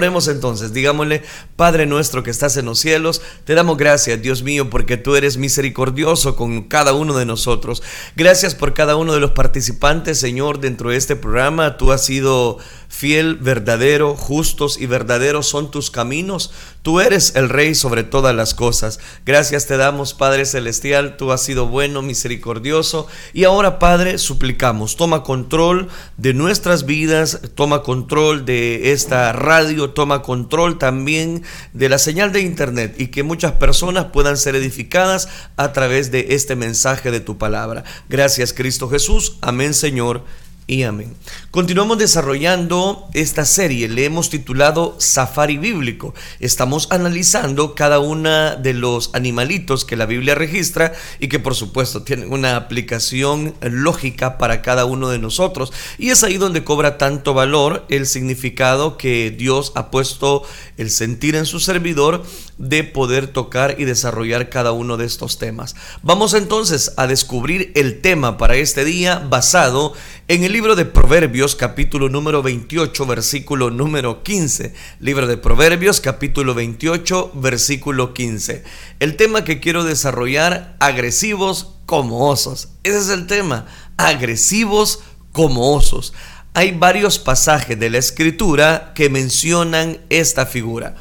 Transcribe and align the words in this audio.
Oremos 0.00 0.28
entonces, 0.28 0.72
digámosle, 0.72 1.22
Padre 1.56 1.84
nuestro 1.84 2.22
que 2.22 2.30
estás 2.30 2.56
en 2.56 2.64
los 2.64 2.78
cielos, 2.78 3.20
te 3.44 3.54
damos 3.54 3.76
gracias, 3.76 4.22
Dios 4.22 4.42
mío, 4.42 4.70
porque 4.70 4.96
tú 4.96 5.14
eres 5.14 5.36
misericordioso 5.36 6.36
con 6.36 6.62
cada 6.62 6.94
uno 6.94 7.18
de 7.18 7.26
nosotros. 7.26 7.82
Gracias 8.16 8.54
por 8.54 8.72
cada 8.72 8.96
uno 8.96 9.12
de 9.12 9.20
los 9.20 9.32
participantes, 9.32 10.18
Señor, 10.18 10.58
dentro 10.58 10.88
de 10.88 10.96
este 10.96 11.16
programa. 11.16 11.76
Tú 11.76 11.92
has 11.92 12.02
sido 12.02 12.56
fiel, 12.88 13.36
verdadero, 13.36 14.16
justos 14.16 14.80
y 14.80 14.86
verdaderos 14.86 15.46
son 15.46 15.70
tus 15.70 15.90
caminos. 15.90 16.50
Tú 16.82 17.00
eres 17.00 17.36
el 17.36 17.50
Rey 17.50 17.74
sobre 17.74 18.04
todas 18.04 18.34
las 18.34 18.54
cosas. 18.54 19.00
Gracias 19.26 19.66
te 19.66 19.76
damos, 19.76 20.14
Padre 20.14 20.46
Celestial, 20.46 21.18
tú 21.18 21.30
has 21.30 21.42
sido 21.42 21.66
bueno, 21.66 22.00
misericordioso. 22.00 23.06
Y 23.34 23.44
ahora, 23.44 23.78
Padre, 23.78 24.16
suplicamos, 24.16 24.96
toma 24.96 25.22
control 25.22 25.88
de 26.16 26.32
nuestras 26.32 26.86
vidas, 26.86 27.40
toma 27.54 27.82
control 27.82 28.46
de 28.46 28.92
esta 28.92 29.32
radio, 29.32 29.90
toma 29.90 30.22
control 30.22 30.78
también 30.78 31.42
de 31.74 31.90
la 31.90 31.98
señal 31.98 32.32
de 32.32 32.40
Internet 32.40 32.94
y 32.98 33.08
que 33.08 33.24
muchas 33.24 33.52
personas 33.52 34.06
puedan 34.06 34.38
ser 34.38 34.56
edificadas 34.56 35.28
a 35.56 35.72
través 35.72 36.10
de 36.10 36.28
este 36.30 36.56
mensaje 36.56 37.10
de 37.10 37.20
tu 37.20 37.36
palabra. 37.36 37.84
Gracias, 38.08 38.54
Cristo 38.54 38.88
Jesús. 38.88 39.36
Amén, 39.42 39.74
Señor 39.74 40.24
y 40.70 40.84
amén. 40.84 41.16
Continuamos 41.50 41.98
desarrollando 41.98 43.08
esta 43.12 43.44
serie, 43.44 43.88
le 43.88 44.04
hemos 44.04 44.30
titulado 44.30 44.94
Safari 44.98 45.58
Bíblico. 45.58 46.14
Estamos 46.38 46.86
analizando 46.92 47.74
cada 47.74 47.98
una 47.98 48.54
de 48.54 48.72
los 48.72 49.10
animalitos 49.12 49.84
que 49.84 49.96
la 49.96 50.06
Biblia 50.06 50.36
registra 50.36 50.92
y 51.18 51.26
que 51.26 51.40
por 51.40 51.56
supuesto 51.56 52.04
tienen 52.04 52.32
una 52.32 52.54
aplicación 52.54 53.56
lógica 53.62 54.38
para 54.38 54.62
cada 54.62 54.84
uno 54.84 55.08
de 55.08 55.18
nosotros. 55.18 55.72
Y 55.98 56.10
es 56.10 56.22
ahí 56.22 56.36
donde 56.36 56.62
cobra 56.62 56.98
tanto 56.98 57.34
valor 57.34 57.84
el 57.88 58.06
significado 58.06 58.96
que 58.96 59.34
Dios 59.36 59.72
ha 59.74 59.90
puesto 59.90 60.44
el 60.76 60.88
sentir 60.90 61.34
en 61.34 61.46
su 61.46 61.58
servidor 61.58 62.22
de 62.58 62.84
poder 62.84 63.26
tocar 63.26 63.74
y 63.78 63.86
desarrollar 63.86 64.50
cada 64.50 64.70
uno 64.70 64.96
de 64.98 65.06
estos 65.06 65.38
temas. 65.38 65.74
Vamos 66.02 66.32
entonces 66.34 66.92
a 66.96 67.08
descubrir 67.08 67.72
el 67.74 68.00
tema 68.00 68.38
para 68.38 68.54
este 68.54 68.84
día 68.84 69.18
basado 69.18 69.94
en 70.28 70.44
el 70.44 70.59
de 70.60 70.84
Proverbios 70.84 71.56
capítulo 71.56 72.10
número 72.10 72.42
28 72.42 73.06
versículo 73.06 73.70
número 73.70 74.22
15. 74.22 74.74
Libro 75.00 75.26
de 75.26 75.38
Proverbios 75.38 76.02
capítulo 76.02 76.54
28 76.54 77.32
versículo 77.34 78.12
15. 78.12 78.62
El 79.00 79.16
tema 79.16 79.42
que 79.42 79.58
quiero 79.58 79.84
desarrollar, 79.84 80.76
agresivos 80.78 81.76
como 81.86 82.28
osos. 82.28 82.68
Ese 82.82 82.98
es 82.98 83.08
el 83.08 83.26
tema, 83.26 83.66
agresivos 83.96 85.00
como 85.32 85.74
osos. 85.74 86.12
Hay 86.52 86.72
varios 86.72 87.18
pasajes 87.18 87.80
de 87.80 87.88
la 87.88 87.96
escritura 87.96 88.92
que 88.94 89.08
mencionan 89.08 89.98
esta 90.10 90.44
figura. 90.44 90.94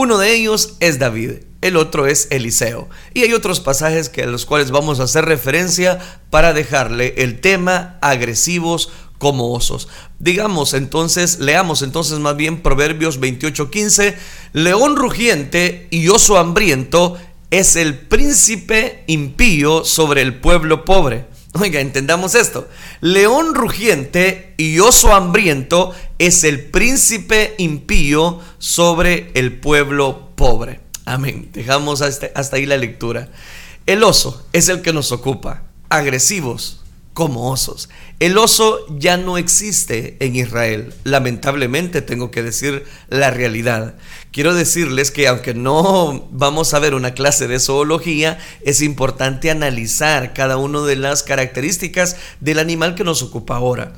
Uno 0.00 0.16
de 0.16 0.32
ellos 0.32 0.76
es 0.78 1.00
David 1.00 1.38
el 1.60 1.76
otro 1.76 2.06
es 2.06 2.28
Eliseo. 2.30 2.88
Y 3.14 3.22
hay 3.22 3.32
otros 3.32 3.58
pasajes 3.58 4.08
que 4.08 4.22
a 4.22 4.26
los 4.26 4.46
cuales 4.46 4.70
vamos 4.70 5.00
a 5.00 5.02
hacer 5.02 5.24
referencia 5.24 5.98
para 6.30 6.52
dejarle 6.52 7.14
el 7.18 7.40
tema 7.40 7.98
agresivos 8.00 8.90
como 9.18 9.52
osos. 9.52 9.88
Digamos 10.20 10.72
entonces, 10.72 11.40
leamos 11.40 11.82
entonces 11.82 12.20
más 12.20 12.36
bien 12.36 12.62
Proverbios 12.62 13.18
28:15, 13.18 14.14
león 14.52 14.94
rugiente 14.94 15.88
y 15.90 16.06
oso 16.10 16.38
hambriento 16.38 17.16
es 17.50 17.74
el 17.74 17.98
príncipe 17.98 19.02
impío 19.08 19.84
sobre 19.84 20.22
el 20.22 20.38
pueblo 20.38 20.84
pobre. 20.84 21.26
Oiga, 21.60 21.80
entendamos 21.80 22.34
esto. 22.34 22.68
León 23.00 23.54
rugiente 23.54 24.54
y 24.56 24.78
oso 24.78 25.14
hambriento 25.14 25.92
es 26.18 26.44
el 26.44 26.66
príncipe 26.66 27.54
impío 27.58 28.40
sobre 28.58 29.30
el 29.34 29.58
pueblo 29.58 30.30
pobre. 30.36 30.80
Amén. 31.04 31.50
Dejamos 31.52 32.02
hasta, 32.02 32.28
hasta 32.34 32.56
ahí 32.56 32.66
la 32.66 32.76
lectura. 32.76 33.28
El 33.86 34.04
oso 34.04 34.46
es 34.52 34.68
el 34.68 34.82
que 34.82 34.92
nos 34.92 35.10
ocupa, 35.12 35.62
agresivos 35.88 36.82
como 37.18 37.50
osos. 37.50 37.88
El 38.20 38.38
oso 38.38 38.78
ya 38.96 39.16
no 39.16 39.38
existe 39.38 40.16
en 40.20 40.36
Israel. 40.36 40.94
Lamentablemente 41.02 42.02
tengo 42.02 42.30
que 42.30 42.44
decir 42.44 42.84
la 43.08 43.32
realidad. 43.32 43.94
Quiero 44.30 44.54
decirles 44.54 45.10
que 45.10 45.26
aunque 45.26 45.54
no 45.54 46.28
vamos 46.30 46.74
a 46.74 46.78
ver 46.78 46.94
una 46.94 47.14
clase 47.14 47.48
de 47.48 47.58
zoología, 47.58 48.38
es 48.64 48.82
importante 48.82 49.50
analizar 49.50 50.34
cada 50.34 50.58
una 50.58 50.82
de 50.82 50.96
las 50.96 51.22
características 51.22 52.16
del 52.40 52.58
animal 52.58 52.94
que 52.94 53.04
nos 53.04 53.22
ocupa 53.22 53.56
ahora. 53.56 53.94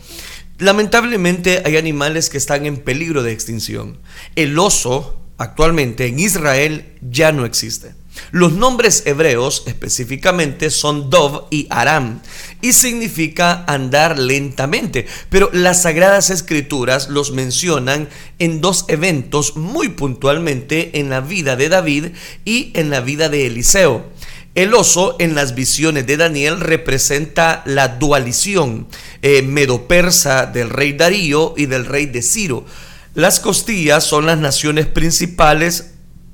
Lamentablemente 0.58 1.62
hay 1.64 1.76
animales 1.76 2.30
que 2.30 2.38
están 2.38 2.66
en 2.66 2.76
peligro 2.76 3.22
de 3.22 3.32
extinción. 3.32 3.98
El 4.36 4.58
oso 4.58 5.16
actualmente 5.38 6.06
en 6.06 6.20
Israel 6.20 6.98
ya 7.00 7.32
no 7.32 7.44
existe. 7.44 7.99
Los 8.30 8.52
nombres 8.52 9.02
hebreos 9.06 9.64
específicamente 9.66 10.70
son 10.70 11.10
Dov 11.10 11.46
y 11.50 11.66
Aram 11.70 12.20
y 12.60 12.72
significa 12.72 13.64
andar 13.66 14.18
lentamente, 14.18 15.06
pero 15.28 15.50
las 15.52 15.82
sagradas 15.82 16.30
escrituras 16.30 17.08
los 17.08 17.32
mencionan 17.32 18.08
en 18.38 18.60
dos 18.60 18.84
eventos 18.88 19.56
muy 19.56 19.88
puntualmente 19.90 21.00
en 21.00 21.10
la 21.10 21.20
vida 21.20 21.56
de 21.56 21.68
David 21.68 22.06
y 22.44 22.72
en 22.74 22.90
la 22.90 23.00
vida 23.00 23.28
de 23.28 23.46
Eliseo. 23.46 24.06
El 24.54 24.74
oso 24.74 25.16
en 25.20 25.34
las 25.34 25.54
visiones 25.54 26.06
de 26.06 26.16
Daniel 26.16 26.60
representa 26.60 27.62
la 27.66 27.88
dualición 27.88 28.88
eh, 29.22 29.42
medo-persa 29.42 30.46
del 30.46 30.70
rey 30.70 30.92
Darío 30.92 31.54
y 31.56 31.66
del 31.66 31.86
rey 31.86 32.06
de 32.06 32.22
Ciro 32.22 32.66
las 33.14 33.40
costillas 33.40 34.04
son 34.04 34.26
las 34.26 34.38
naciones 34.38 34.86
principales 34.86 35.89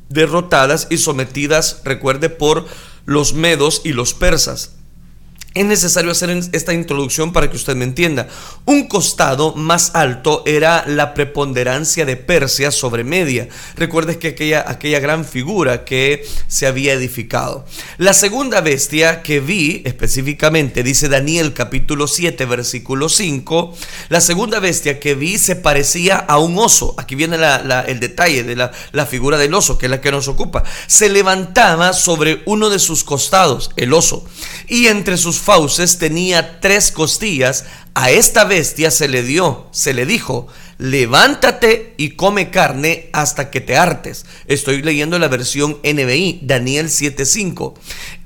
derrotadas 0.08 0.86
y 0.90 0.98
sometidas, 0.98 1.80
recuerde, 1.84 2.30
por 2.30 2.66
los 3.04 3.34
medos 3.34 3.82
y 3.84 3.92
los 3.92 4.14
persas. 4.14 4.72
Es 5.56 5.64
necesario 5.64 6.10
hacer 6.10 6.28
esta 6.52 6.74
introducción 6.74 7.32
para 7.32 7.48
que 7.48 7.56
usted 7.56 7.74
me 7.76 7.86
entienda. 7.86 8.28
Un 8.66 8.88
costado 8.88 9.54
más 9.54 9.92
alto 9.94 10.42
era 10.44 10.84
la 10.86 11.14
preponderancia 11.14 12.04
de 12.04 12.18
Persia 12.18 12.70
sobre 12.70 13.04
Media. 13.04 13.48
Recuerde 13.74 14.18
que 14.18 14.28
aquella, 14.28 14.66
aquella 14.68 15.00
gran 15.00 15.24
figura 15.24 15.86
que 15.86 16.28
se 16.46 16.66
había 16.66 16.92
edificado. 16.92 17.64
La 17.96 18.12
segunda 18.12 18.60
bestia 18.60 19.22
que 19.22 19.40
vi, 19.40 19.80
específicamente, 19.86 20.82
dice 20.82 21.08
Daniel 21.08 21.54
capítulo 21.54 22.06
7, 22.06 22.44
versículo 22.44 23.08
5, 23.08 23.74
la 24.10 24.20
segunda 24.20 24.60
bestia 24.60 25.00
que 25.00 25.14
vi 25.14 25.38
se 25.38 25.56
parecía 25.56 26.16
a 26.18 26.36
un 26.36 26.58
oso. 26.58 26.94
Aquí 26.98 27.14
viene 27.14 27.38
el 27.86 27.98
detalle 27.98 28.44
de 28.44 28.56
la, 28.56 28.72
la 28.92 29.06
figura 29.06 29.38
del 29.38 29.54
oso, 29.54 29.78
que 29.78 29.86
es 29.86 29.90
la 29.90 30.02
que 30.02 30.12
nos 30.12 30.28
ocupa. 30.28 30.64
Se 30.86 31.08
levantaba 31.08 31.94
sobre 31.94 32.42
uno 32.44 32.68
de 32.68 32.78
sus 32.78 33.04
costados, 33.04 33.70
el 33.76 33.94
oso, 33.94 34.22
y 34.68 34.88
entre 34.88 35.16
sus 35.16 35.45
fauces 35.46 35.98
tenía 35.98 36.58
tres 36.58 36.90
costillas, 36.90 37.66
a 37.94 38.10
esta 38.10 38.42
bestia 38.42 38.90
se 38.90 39.06
le 39.06 39.22
dio, 39.22 39.68
se 39.70 39.94
le 39.94 40.04
dijo, 40.04 40.48
levántate 40.76 41.94
y 41.96 42.10
come 42.16 42.50
carne 42.50 43.10
hasta 43.12 43.48
que 43.48 43.60
te 43.60 43.76
hartes. 43.76 44.26
Estoy 44.48 44.82
leyendo 44.82 45.20
la 45.20 45.28
versión 45.28 45.78
NBI, 45.84 46.40
Daniel 46.42 46.88
7.5. 46.88 47.74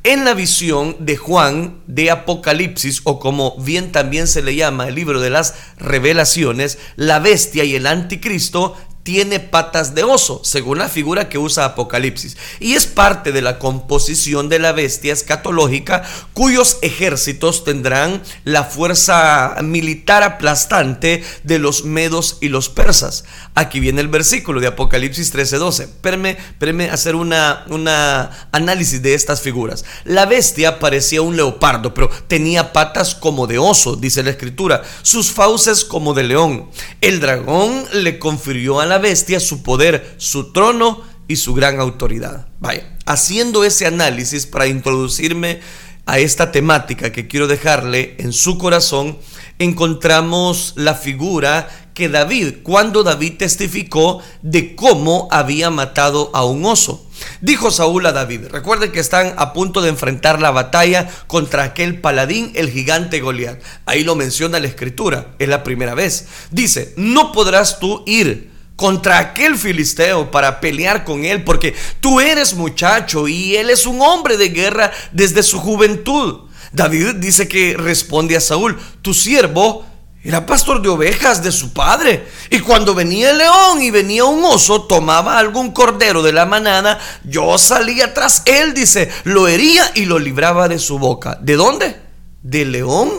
En 0.03 0.25
la 0.25 0.33
visión 0.33 0.97
de 0.99 1.19
Juan 1.19 1.83
de 1.87 2.11
Apocalipsis, 2.11 3.03
o 3.05 3.21
como 3.21 3.55
bien 3.59 3.93
también 3.93 4.27
se 4.27 4.41
le 4.41 4.55
llama 4.55 4.89
el 4.89 4.95
libro 4.95 5.21
de 5.21 5.29
las 5.29 5.55
revelaciones, 5.77 6.79
la 6.97 7.19
bestia 7.19 7.65
y 7.65 7.75
el 7.75 7.87
anticristo 7.87 8.79
tiene 9.03 9.41
patas 9.41 9.95
de 9.95 10.05
oso, 10.05 10.43
según 10.45 10.79
la 10.79 10.89
figura 10.89 11.29
que 11.29 11.39
usa 11.39 11.65
Apocalipsis, 11.65 12.37
y 12.61 12.75
es 12.75 12.87
parte 12.87 13.33
de 13.33 13.43
la 13.43 13.59
composición 13.59 14.49
de 14.49 14.59
la 14.59 14.73
bestia 14.73 15.13
escatológica 15.13 16.03
cuyos 16.35 16.79
ejércitos 16.83 17.65
tendrán 17.65 18.23
la 18.45 18.65
fuerza 18.65 19.57
militar 19.63 20.23
aplastante 20.23 21.25
de 21.45 21.59
los 21.59 21.85
medos 21.85 22.39
y 22.41 22.49
los 22.49 22.69
persas. 22.69 23.25
Aquí 23.55 23.81
viene 23.81 24.01
el 24.01 24.09
versículo 24.09 24.61
de 24.61 24.69
Apocalipsis 24.69 25.33
13:12. 25.33 25.89
Perme, 26.01 26.91
hacer 26.91 27.17
una 27.17 28.49
análisis 28.53 29.03
de 29.03 29.15
estas 29.15 29.41
figuras. 29.41 29.85
La 30.05 30.27
bestia 30.27 30.79
parecía 30.79 31.23
un 31.23 31.37
leopardo, 31.37 31.95
pero 31.95 32.11
tenía 32.29 32.73
patas 32.73 33.15
como 33.15 33.47
de 33.47 33.59
oso, 33.59 33.97
dice 33.97 34.23
la 34.23 34.31
escritura, 34.31 34.83
sus 35.03 35.31
fauces 35.33 35.85
como 35.85 36.15
de 36.15 36.25
león. 36.25 36.71
El 37.01 37.21
dragón 37.21 37.85
le 37.93 38.19
confirió 38.19 38.81
a 38.81 38.87
la 38.91 38.99
bestia 38.99 39.41
su 39.41 39.63
poder, 39.63 40.15
su 40.19 40.53
trono 40.53 41.03
y 41.27 41.37
su 41.37 41.55
gran 41.55 41.81
autoridad. 41.81 42.49
Vaya, 42.59 42.97
haciendo 43.07 43.65
ese 43.65 43.87
análisis 43.87 44.47
para 44.47 44.67
introducirme 44.67 45.61
a 46.07 46.19
esta 46.19 46.51
temática 46.53 47.13
que 47.13 47.29
quiero 47.29 47.47
dejarle 47.47 48.17
en 48.19 48.33
su 48.33 48.59
corazón, 48.59 49.17
encontramos 49.59 50.75
la 50.77 50.95
figura 50.95 51.69
que 51.95 52.09
David, 52.09 52.63
cuando 52.63 53.03
David 53.03 53.35
testificó 53.39 54.23
de 54.43 54.75
cómo 54.75 55.29
había 55.31 55.71
matado 55.71 56.31
a 56.35 56.45
un 56.45 56.65
oso. 56.65 57.07
Dijo 57.41 57.71
Saúl 57.71 58.07
a 58.07 58.13
David, 58.13 58.47
recuerden 58.51 58.91
que 58.91 59.01
están 59.01 59.35
a 59.37 59.53
punto 59.53 59.83
de 59.83 59.91
enfrentar 59.91 60.41
la 60.41 60.51
batalla 60.51 61.09
contra 61.27 61.63
aquel 61.63 62.01
paladín, 62.01 62.51
el 62.55 62.71
gigante 62.71 63.21
Goliat. 63.21 63.61
Ahí 63.87 64.03
lo 64.03 64.17
menciona 64.17 64.59
la 64.59 64.67
escritura, 64.67 65.35
es 65.39 65.49
la 65.49 65.63
primera 65.63 65.95
vez. 65.95 66.27
Dice, 66.51 66.95
no 66.97 67.33
podrás 67.33 67.79
tú 67.79 68.03
ir 68.07 68.51
contra 68.81 69.19
aquel 69.19 69.59
filisteo 69.59 70.31
para 70.31 70.59
pelear 70.59 71.05
con 71.05 71.27
él, 71.27 71.45
porque 71.45 71.77
tú 72.01 72.19
eres 72.19 72.55
muchacho 72.55 73.29
y 73.29 73.55
él 73.55 73.69
es 73.69 73.85
un 73.85 74.01
hombre 74.01 74.39
de 74.39 74.49
guerra 74.49 74.91
desde 75.13 75.43
su 75.43 75.61
juventud. 75.61 76.49
David 76.73 77.17
dice 77.17 77.47
que 77.47 77.77
responde 77.77 78.39
a 78.39 78.41
Saúl, 78.41 78.81
tu 79.03 79.13
siervo 79.13 79.85
era 80.25 80.47
pastor 80.47 80.81
de 80.81 80.89
ovejas 80.89 81.43
de 81.43 81.53
su 81.53 81.75
padre. 81.75 82.27
Y 82.49 82.61
cuando 82.61 82.95
venía 82.95 83.33
el 83.33 83.37
león 83.37 83.83
y 83.83 83.91
venía 83.91 84.25
un 84.25 84.43
oso, 84.43 84.85
tomaba 84.85 85.39
algún 85.39 85.73
cordero 85.73 86.23
de 86.23 86.33
la 86.33 86.47
manada, 86.47 86.99
yo 87.25 87.59
salía 87.59 88.15
tras 88.15 88.45
él, 88.47 88.73
dice, 88.73 89.11
lo 89.25 89.47
hería 89.47 89.93
y 89.95 90.07
lo 90.07 90.19
libraba 90.19 90.69
de 90.69 90.79
su 90.79 90.99
boca. 90.99 91.39
¿De 91.43 91.57
dónde? 91.57 92.01
Del 92.43 92.73
león 92.73 93.11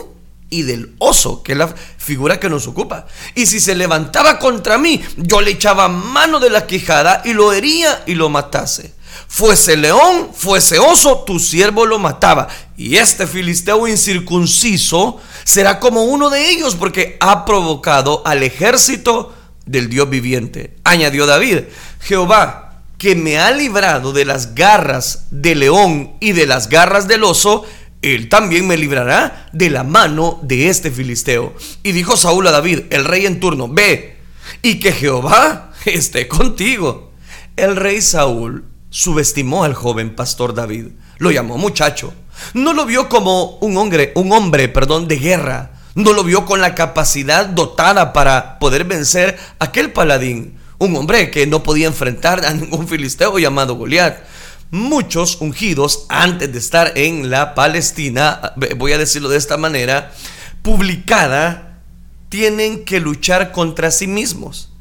y 0.50 0.63
del 0.63 0.96
oso, 0.98 1.44
que 1.44 1.54
la 1.54 1.74
figura 2.01 2.39
que 2.39 2.50
nos 2.50 2.68
ocupa. 2.68 3.06
Y 3.36 3.45
si 3.45 3.59
se 3.59 3.75
levantaba 3.75 4.39
contra 4.39 4.77
mí, 4.77 5.01
yo 5.18 5.39
le 5.42 5.51
echaba 5.51 5.88
mano 5.88 6.39
de 6.39 6.50
la 6.50 6.65
quijada 6.65 7.21
y 7.24 7.33
lo 7.33 7.53
hería 7.53 8.03
y 8.06 8.15
lo 8.15 8.30
matase. 8.30 8.94
Fuese 9.27 9.77
león, 9.77 10.31
fuese 10.33 10.80
oso, 10.80 11.19
tu 11.19 11.39
siervo 11.39 11.86
lo 11.86 12.00
mataba. 12.00 12.48
Y 12.75 12.98
este 12.98 13.27
filisteo 13.27 13.88
incircunciso 13.88 15.21
será 15.44 15.80
como 15.80 16.03
uno 16.03 16.30
de 16.30 16.50
ellos 16.50 16.75
porque 16.75 17.18
ha 17.19 17.45
provocado 17.45 18.24
al 18.25 18.44
ejército 18.44 19.33
del 19.65 19.89
Dios 19.89 20.09
viviente. 20.09 20.77
Añadió 20.83 21.27
David, 21.27 21.59
Jehová, 22.00 22.81
que 22.98 23.15
me 23.15 23.39
ha 23.39 23.51
librado 23.51 24.12
de 24.12 24.25
las 24.25 24.56
garras 24.56 25.27
del 25.31 25.59
león 25.59 26.13
y 26.19 26.33
de 26.33 26.45
las 26.45 26.68
garras 26.69 27.07
del 27.07 27.24
oso, 27.24 27.63
él 28.01 28.30
también 28.30 28.68
me 28.68 28.77
librará 28.77 29.50
de 29.53 29.69
la 29.69 29.83
mano 29.83 30.39
de 30.42 30.69
este 30.69 30.92
filisteo. 30.92 31.53
Y 31.83 31.92
dijo 31.92 32.18
Saúl 32.18 32.48
a 32.48 32.51
David, 32.51 32.81
el 32.89 33.06
rey 33.06 33.25
en 33.25 33.39
turno, 33.39 33.68
ve, 33.68 34.18
y 34.62 34.80
que 34.80 34.92
Jehová 34.92 35.71
esté 35.86 36.27
contigo. 36.27 37.12
El 37.56 37.75
rey 37.75 38.01
Saúl 38.01 38.65
subestimó 38.89 39.63
al 39.63 39.74
joven 39.74 40.15
pastor 40.15 40.53
David, 40.53 40.88
lo 41.18 41.31
llamó 41.31 41.57
muchacho, 41.57 42.13
no 42.53 42.74
lo 42.74 42.86
vio 42.86 43.07
como 43.07 43.57
un 43.59 43.77
hombre, 43.77 44.12
un 44.15 44.31
hombre, 44.33 44.68
perdón, 44.68 45.07
de 45.07 45.18
guerra, 45.18 45.71
no 45.95 46.13
lo 46.13 46.24
vio 46.24 46.45
con 46.45 46.59
la 46.59 46.75
capacidad 46.75 47.45
dotada 47.45 48.13
para 48.13 48.59
poder 48.59 48.83
vencer 48.83 49.38
a 49.59 49.65
aquel 49.65 49.92
paladín, 49.92 50.57
un 50.77 50.95
hombre 50.95 51.30
que 51.31 51.48
no 51.48 51.63
podía 51.63 51.88
enfrentar 51.88 52.44
a 52.45 52.53
ningún 52.53 52.88
filisteo 52.88 53.38
llamado 53.39 53.75
Goliat 53.75 54.18
muchos 54.72 55.40
ungidos 55.42 56.06
antes 56.10 56.52
de 56.52 56.58
estar 56.58 56.94
en 56.96 57.30
la 57.30 57.54
Palestina, 57.54 58.54
voy 58.78 58.94
a 58.94 58.98
decirlo 58.98 59.30
de 59.30 59.38
esta 59.38 59.58
manera, 59.58 60.14
publicada, 60.64 61.82
tienen 62.30 62.86
que 62.86 63.02
luchar 63.02 63.52
contra 63.52 63.92
sí 63.92 64.08
mismos. 64.08 64.72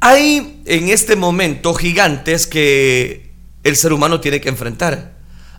Hay 0.00 0.62
en 0.66 0.88
este 0.88 1.16
momento 1.16 1.74
gigantes 1.74 2.46
que 2.46 3.32
el 3.62 3.76
ser 3.76 3.92
humano 3.92 4.20
tiene 4.20 4.40
que 4.40 4.48
enfrentar. 4.48 5.16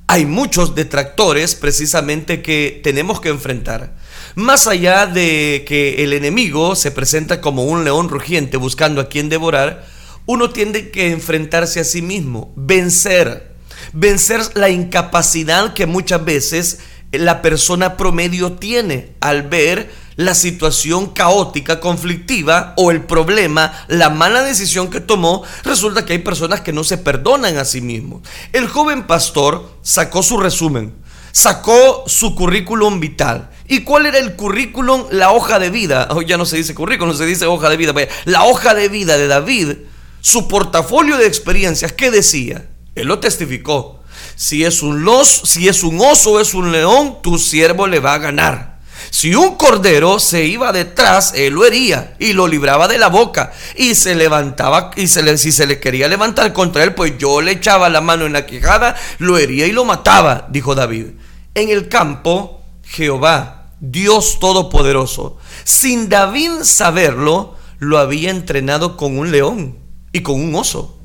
Hay 0.07 0.25
muchos 0.25 0.75
detractores 0.75 1.55
precisamente 1.55 2.41
que 2.41 2.81
tenemos 2.83 3.21
que 3.21 3.29
enfrentar. 3.29 3.95
Más 4.35 4.67
allá 4.67 5.05
de 5.05 5.63
que 5.67 6.03
el 6.03 6.13
enemigo 6.13 6.75
se 6.75 6.91
presenta 6.91 7.41
como 7.41 7.63
un 7.63 7.83
león 7.83 8.09
rugiente 8.09 8.57
buscando 8.57 9.01
a 9.01 9.07
quien 9.07 9.29
devorar, 9.29 9.85
uno 10.25 10.49
tiene 10.49 10.89
que 10.89 11.11
enfrentarse 11.11 11.79
a 11.79 11.83
sí 11.83 12.01
mismo, 12.01 12.53
vencer 12.55 13.48
vencer 13.93 14.41
la 14.55 14.69
incapacidad 14.69 15.73
que 15.73 15.85
muchas 15.85 16.23
veces 16.23 16.79
la 17.11 17.41
persona 17.41 17.97
promedio 17.97 18.53
tiene 18.53 19.13
al 19.19 19.43
ver 19.43 19.91
la 20.15 20.35
situación 20.35 21.07
caótica, 21.07 21.79
conflictiva 21.79 22.73
o 22.75 22.91
el 22.91 23.05
problema, 23.05 23.85
la 23.87 24.09
mala 24.09 24.43
decisión 24.43 24.89
que 24.89 24.99
tomó, 24.99 25.43
resulta 25.63 26.05
que 26.05 26.11
hay 26.11 26.19
personas 26.19 26.59
que 26.59 26.73
no 26.73 26.83
se 26.83 26.97
perdonan 26.97 27.57
a 27.57 27.63
sí 27.63 27.79
mismos. 27.79 28.21
El 28.51 28.67
joven 28.67 29.07
pastor 29.07 29.71
sacó 29.81 30.21
su 30.21 30.37
resumen, 30.37 30.93
sacó 31.31 32.03
su 32.05 32.35
currículum 32.35 32.99
vital. 32.99 33.49
¿Y 33.69 33.85
cuál 33.85 34.07
era 34.07 34.17
el 34.17 34.35
currículum? 34.35 35.05
La 35.11 35.31
hoja 35.31 35.57
de 35.57 35.69
vida. 35.69 36.09
Hoy 36.11 36.25
ya 36.25 36.37
no 36.37 36.45
se 36.45 36.57
dice 36.57 36.75
currículum, 36.75 37.15
se 37.15 37.25
dice 37.25 37.45
hoja 37.45 37.69
de 37.69 37.77
vida. 37.77 37.93
La 38.25 38.43
hoja 38.43 38.73
de 38.73 38.89
vida 38.89 39.17
de 39.17 39.27
David, 39.27 39.77
su 40.19 40.49
portafolio 40.49 41.17
de 41.17 41.27
experiencias, 41.27 41.93
¿qué 41.93 42.11
decía? 42.11 42.67
Él 42.95 43.07
lo 43.07 43.19
testificó. 43.19 43.99
Si 44.35 44.63
es 44.65 44.81
un 44.83 45.03
los, 45.03 45.27
si 45.27 45.67
es 45.67 45.83
un 45.83 45.99
oso 46.01 46.39
es 46.39 46.53
un 46.53 46.71
león, 46.71 47.17
tu 47.21 47.37
siervo 47.37 47.87
le 47.87 47.99
va 47.99 48.15
a 48.15 48.19
ganar. 48.19 48.79
Si 49.11 49.33
un 49.33 49.55
cordero 49.55 50.19
se 50.19 50.45
iba 50.45 50.71
detrás, 50.71 51.33
él 51.35 51.53
lo 51.53 51.65
hería 51.65 52.15
y 52.19 52.33
lo 52.33 52.47
libraba 52.47 52.87
de 52.87 52.97
la 52.97 53.07
boca. 53.07 53.51
Y 53.75 53.95
se 53.95 54.15
levantaba, 54.15 54.91
y 54.95 55.07
se 55.07 55.23
le, 55.23 55.37
si 55.37 55.51
se 55.51 55.65
le 55.65 55.79
quería 55.79 56.07
levantar 56.07 56.53
contra 56.53 56.83
él, 56.83 56.93
pues 56.93 57.17
yo 57.17 57.41
le 57.41 57.53
echaba 57.53 57.89
la 57.89 58.01
mano 58.01 58.25
en 58.25 58.33
la 58.33 58.45
quijada, 58.45 58.95
lo 59.17 59.37
hería 59.37 59.65
y 59.65 59.71
lo 59.71 59.85
mataba, 59.85 60.47
dijo 60.49 60.75
David. 60.75 61.07
En 61.55 61.69
el 61.69 61.89
campo, 61.89 62.61
Jehová, 62.83 63.71
Dios 63.79 64.39
Todopoderoso, 64.39 65.37
sin 65.63 66.09
David 66.09 66.63
saberlo, 66.63 67.55
lo 67.79 67.97
había 67.97 68.29
entrenado 68.29 68.97
con 68.97 69.17
un 69.17 69.31
león 69.31 69.79
y 70.11 70.21
con 70.21 70.39
un 70.39 70.55
oso. 70.55 70.98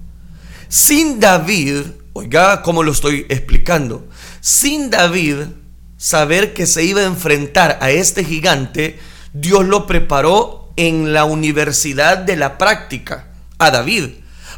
Sin 0.75 1.21
David, 1.21 1.83
oiga 2.15 2.61
cómo 2.63 2.83
lo 2.83 2.91
estoy 2.91 3.27
explicando, 3.29 4.09
sin 4.41 4.91
David 4.91 5.37
saber 5.97 6.53
que 6.53 6.67
se 6.67 6.83
iba 6.83 7.01
a 7.01 7.05
enfrentar 7.05 7.79
a 7.81 7.93
este 7.93 8.25
gigante, 8.25 8.99
Dios 9.33 9.65
lo 9.65 9.87
preparó 9.87 10.73
en 10.75 11.13
la 11.13 11.27
universidad 11.27 12.19
de 12.19 12.35
la 12.35 12.59
práctica 12.59 13.29
a 13.59 13.71
David, 13.71 14.15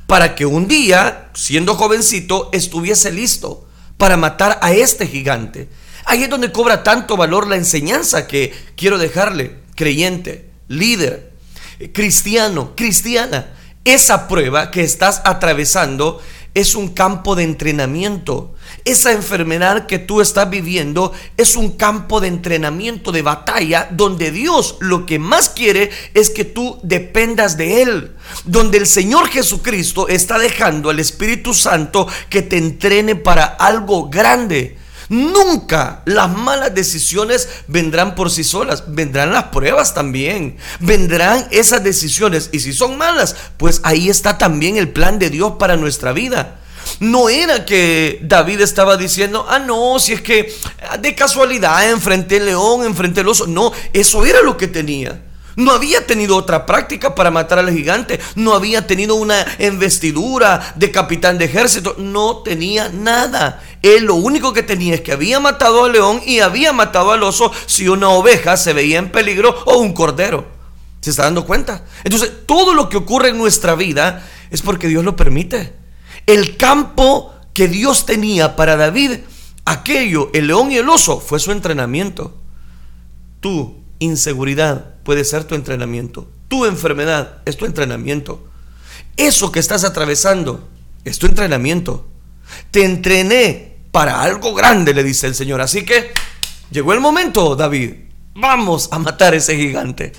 para 0.07 0.35
que 0.35 0.47
un 0.47 0.69
día, 0.69 1.29
siendo 1.35 1.75
jovencito, 1.75 2.49
estuviese 2.55 3.13
listo 3.13 3.69
para 3.99 4.17
matar 4.17 4.59
a 4.63 4.73
este 4.73 5.07
gigante. 5.07 5.69
Ahí 6.07 6.23
es 6.23 6.31
donde 6.31 6.51
cobra 6.51 6.83
tanto 6.83 7.19
valor 7.19 7.47
la 7.47 7.57
enseñanza 7.57 8.27
que 8.27 8.55
quiero 8.75 8.97
dejarle, 8.97 9.59
creyente, 9.75 10.49
líder, 10.67 11.35
cristiano, 11.93 12.75
cristiana. 12.75 13.53
Esa 13.87 14.27
prueba 14.27 14.73
que 14.73 14.83
estás 14.83 15.23
atravesando 15.25 16.21
es 16.55 16.75
un 16.75 16.89
campo 16.89 17.37
de 17.37 17.45
entrenamiento. 17.45 18.53
Esa 18.85 19.13
enfermedad 19.13 19.87
que 19.87 20.01
tú 20.01 20.21
estás 20.21 20.51
viviendo 20.51 21.13
es 21.37 21.55
un 21.55 21.77
campo 21.77 22.21
de 22.21 22.27
entrenamiento, 22.27 23.13
de 23.13 23.23
batalla, 23.23 23.87
donde 23.93 24.33
Dios 24.33 24.77
lo 24.81 25.07
que 25.07 25.21
más 25.21 25.51
quiere 25.51 25.91
es 26.15 26.31
que 26.31 26.45
tú 26.45 26.81
dependas 26.83 27.57
de 27.57 27.83
Él. 27.83 28.17
Donde 28.45 28.79
el 28.79 28.89
Señor 28.89 29.29
Jesucristo 29.29 30.09
está 30.09 30.37
dejando 30.37 30.91
al 30.91 30.99
Espíritu 30.99 31.55
Santo 31.55 32.09
que 32.29 32.43
te 32.43 32.59
entrene 32.59 33.15
para 33.15 33.45
algo 33.45 34.09
grande. 34.11 34.79
Nunca 35.09 36.03
las 36.05 36.31
malas 36.31 36.75
decisiones 36.75 37.49
vendrán 37.69 38.15
por 38.15 38.31
sí 38.31 38.43
solas, 38.43 38.85
vendrán 38.89 39.33
las 39.33 39.45
pruebas 39.45 39.95
también, 39.95 40.57
vendrán 40.81 41.47
esas 41.51 41.85
decisiones 41.85 42.51
y 42.53 42.61
si 42.61 42.73
son 42.73 42.99
malas, 42.99 43.37
pues 43.57 43.81
ahí 43.85 44.09
está 44.09 44.37
también 44.37 44.77
el 44.77 44.89
plan 44.89 45.19
de 45.19 45.31
Dios 45.31 45.55
para 45.59 45.77
nuestra 45.77 46.13
vida. 46.13 46.61
No 47.01 47.29
era 47.29 47.65
que 47.65 48.21
David 48.23 48.61
estaba 48.61 48.97
diciendo, 48.97 49.47
ah, 49.49 49.59
no, 49.59 49.99
si 49.99 50.15
es 50.15 50.23
que 50.23 50.53
de 51.01 51.15
casualidad 51.15 51.89
enfrenté 51.91 52.39
el 52.39 52.47
león, 52.47 52.85
enfrenté 52.85 53.21
el 53.21 53.29
oso. 53.29 53.47
No, 53.47 53.73
eso 53.93 54.25
era 54.25 54.41
lo 54.43 54.57
que 54.57 54.69
tenía. 54.69 55.21
No 55.57 55.73
había 55.73 56.07
tenido 56.07 56.37
otra 56.37 56.67
práctica 56.67 57.15
para 57.15 57.31
matar 57.31 57.59
al 57.59 57.73
gigante. 57.73 58.21
No 58.35 58.53
había 58.53 58.87
tenido 58.87 59.15
una 59.15 59.45
investidura 59.59 60.75
de 60.77 60.91
capitán 60.91 61.39
de 61.39 61.47
ejército. 61.47 61.97
No 61.99 62.39
tenía 62.39 62.91
nada. 62.91 63.63
Él 63.81 64.05
lo 64.05 64.17
único 64.17 64.53
que 64.53 64.63
tenía 64.63 64.95
es 64.95 65.01
que 65.01 65.13
había 65.13 65.41
matado 65.41 65.85
al 65.85 65.93
león 65.93 66.21
y 66.27 66.41
había 66.41 66.75
matado 66.75 67.11
al 67.11 67.23
oso 67.23 67.51
si 67.65 67.89
una 67.89 68.11
oveja 68.11 68.59
se 68.59 68.75
veía 68.75 68.99
en 68.99 69.11
peligro 69.11 69.57
o 69.65 69.79
un 69.79 69.95
cordero. 69.95 70.47
¿Se 71.01 71.11
está 71.11 71.23
dando 71.23 71.47
cuenta? 71.47 71.85
Entonces, 72.05 72.31
todo 72.47 72.75
lo 72.75 72.91
que 72.91 72.99
ocurre 72.99 73.31
en 73.31 73.39
nuestra 73.39 73.75
vida 73.75 74.27
es 74.51 74.61
porque 74.61 74.89
Dios 74.89 75.05
lo 75.05 75.17
permite. 75.17 75.73
El 76.27 76.59
campo 76.59 77.33
que 77.55 77.69
Dios 77.69 78.05
tenía 78.05 78.57
para 78.57 78.77
David, 78.77 79.21
aquello, 79.65 80.31
el 80.35 80.49
león 80.49 80.71
y 80.71 80.77
el 80.77 80.89
oso, 80.91 81.19
fue 81.21 81.39
su 81.39 81.53
entrenamiento. 81.53 82.37
Tu 83.41 83.77
inseguridad 84.01 84.96
puede 85.07 85.25
ser 85.25 85.45
tu 85.45 85.55
entrenamiento. 85.55 86.29
Tu 86.49 86.67
enfermedad 86.67 87.39
es 87.45 87.57
tu 87.57 87.65
entrenamiento. 87.65 88.45
Eso 89.17 89.53
que 89.53 89.61
estás 89.61 89.85
atravesando 89.85 90.69
es 91.05 91.21
tu 91.21 91.27
entrenamiento. 91.27 92.09
Te 92.73 92.85
entrené 92.85 93.77
para 93.93 94.21
algo 94.21 94.53
grande, 94.53 94.93
le 94.93 95.05
dice 95.05 95.29
el 95.29 95.37
Señor. 95.37 95.61
Así 95.61 95.85
que 95.85 96.11
llegó 96.73 96.93
el 96.93 96.99
momento, 96.99 97.55
David. 97.55 97.93
Vamos 98.35 98.89
a 98.91 98.99
matar 98.99 99.33
a 99.33 99.37
ese 99.37 99.57
gigante. 99.57 100.13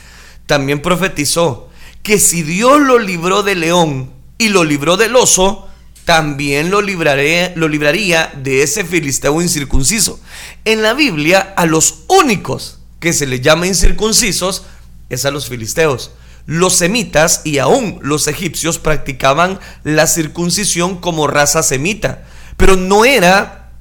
También 0.45 0.81
profetizó 0.81 1.69
que 2.01 2.17
si 2.17 2.41
Dios 2.41 2.79
lo 2.79 2.97
libró 2.97 3.43
del 3.43 3.59
león 3.59 4.09
y 4.37 4.47
lo 4.47 4.63
libró 4.63 4.95
del 4.95 5.17
oso, 5.17 5.67
también 6.05 6.71
lo, 6.71 6.81
libraré, 6.81 7.51
lo 7.57 7.67
libraría 7.67 8.31
de 8.41 8.63
ese 8.63 8.85
filisteo 8.85 9.41
incircunciso. 9.41 10.21
En 10.63 10.81
la 10.81 10.93
Biblia, 10.93 11.53
a 11.57 11.65
los 11.65 12.05
únicos 12.07 12.79
que 13.01 13.11
se 13.11 13.27
les 13.27 13.41
llama 13.41 13.67
incircuncisos 13.67 14.63
es 15.09 15.25
a 15.25 15.31
los 15.31 15.49
filisteos. 15.49 16.11
Los 16.45 16.75
semitas 16.75 17.41
y 17.43 17.57
aún 17.57 17.99
los 18.01 18.27
egipcios 18.27 18.79
practicaban 18.79 19.59
la 19.83 20.07
circuncisión 20.07 21.01
como 21.01 21.27
raza 21.27 21.61
semita, 21.61 22.25
pero 22.55 22.75
no 22.75 23.03
era 23.03 23.71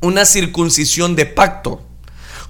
una 0.00 0.24
circuncisión 0.24 1.16
de 1.16 1.26
pacto 1.26 1.82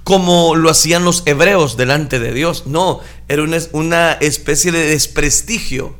como 0.07 0.55
lo 0.55 0.71
hacían 0.71 1.05
los 1.05 1.25
hebreos 1.27 1.77
delante 1.77 2.21
de 2.21 2.33
Dios. 2.33 2.65
No, 2.67 3.01
era 3.27 3.43
una, 3.43 3.59
una 3.73 4.13
especie 4.13 4.71
de 4.71 4.87
desprestigio. 4.87 5.97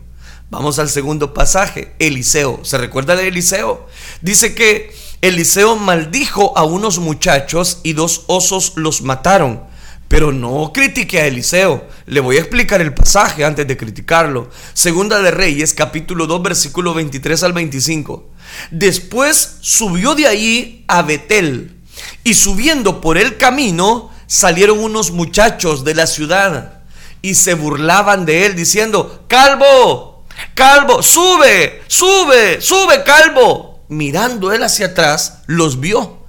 Vamos 0.49 0.79
al 0.79 0.89
segundo 0.89 1.35
pasaje, 1.35 1.93
Eliseo. 1.99 2.61
¿Se 2.63 2.79
recuerda 2.79 3.17
de 3.17 3.27
Eliseo? 3.27 3.89
Dice 4.21 4.55
que 4.55 4.95
Eliseo 5.23 5.75
maldijo 5.75 6.57
a 6.57 6.63
unos 6.63 7.01
muchachos 7.01 7.81
y 7.83 7.95
dos 7.95 8.23
osos 8.29 8.75
los 8.77 9.03
mataron. 9.03 9.65
Pero 10.09 10.33
no 10.33 10.73
critique 10.73 11.21
a 11.21 11.27
Eliseo. 11.27 11.89
Le 12.07 12.21
voy 12.21 12.37
a 12.37 12.41
explicar 12.41 12.81
el 12.81 12.95
pasaje 12.95 13.45
antes 13.45 13.67
de 13.67 13.77
criticarlo. 13.77 14.51
Segunda 14.73 15.21
de 15.21 15.31
Reyes, 15.31 15.75
capítulo 15.75 16.27
2, 16.27 16.43
versículo 16.43 16.95
23 16.95 17.43
al 17.43 17.53
25. 17.53 18.31
Después 18.71 19.57
subió 19.61 20.15
de 20.15 20.29
allí 20.29 20.85
a 20.89 21.03
Betel 21.03 21.77
y 22.25 22.35
subiendo 22.35 23.01
por 23.01 23.19
el 23.19 23.37
camino 23.37 24.11
salieron 24.27 24.79
unos 24.79 25.11
muchachos 25.11 25.85
de 25.85 25.95
la 25.95 26.07
ciudad 26.07 26.83
y 27.23 27.35
se 27.35 27.55
burlaban 27.55 28.25
de 28.25 28.47
él 28.47 28.55
diciendo, 28.55 29.25
Calvo, 29.29 30.25
Calvo, 30.55 31.03
sube, 31.03 31.83
sube, 31.89 32.61
sube, 32.61 33.03
Calvo. 33.05 33.85
Mirando 33.89 34.53
él 34.53 34.65
hacia 34.65 34.87
atrás, 34.87 35.39
los 35.47 35.79
vio 35.81 36.27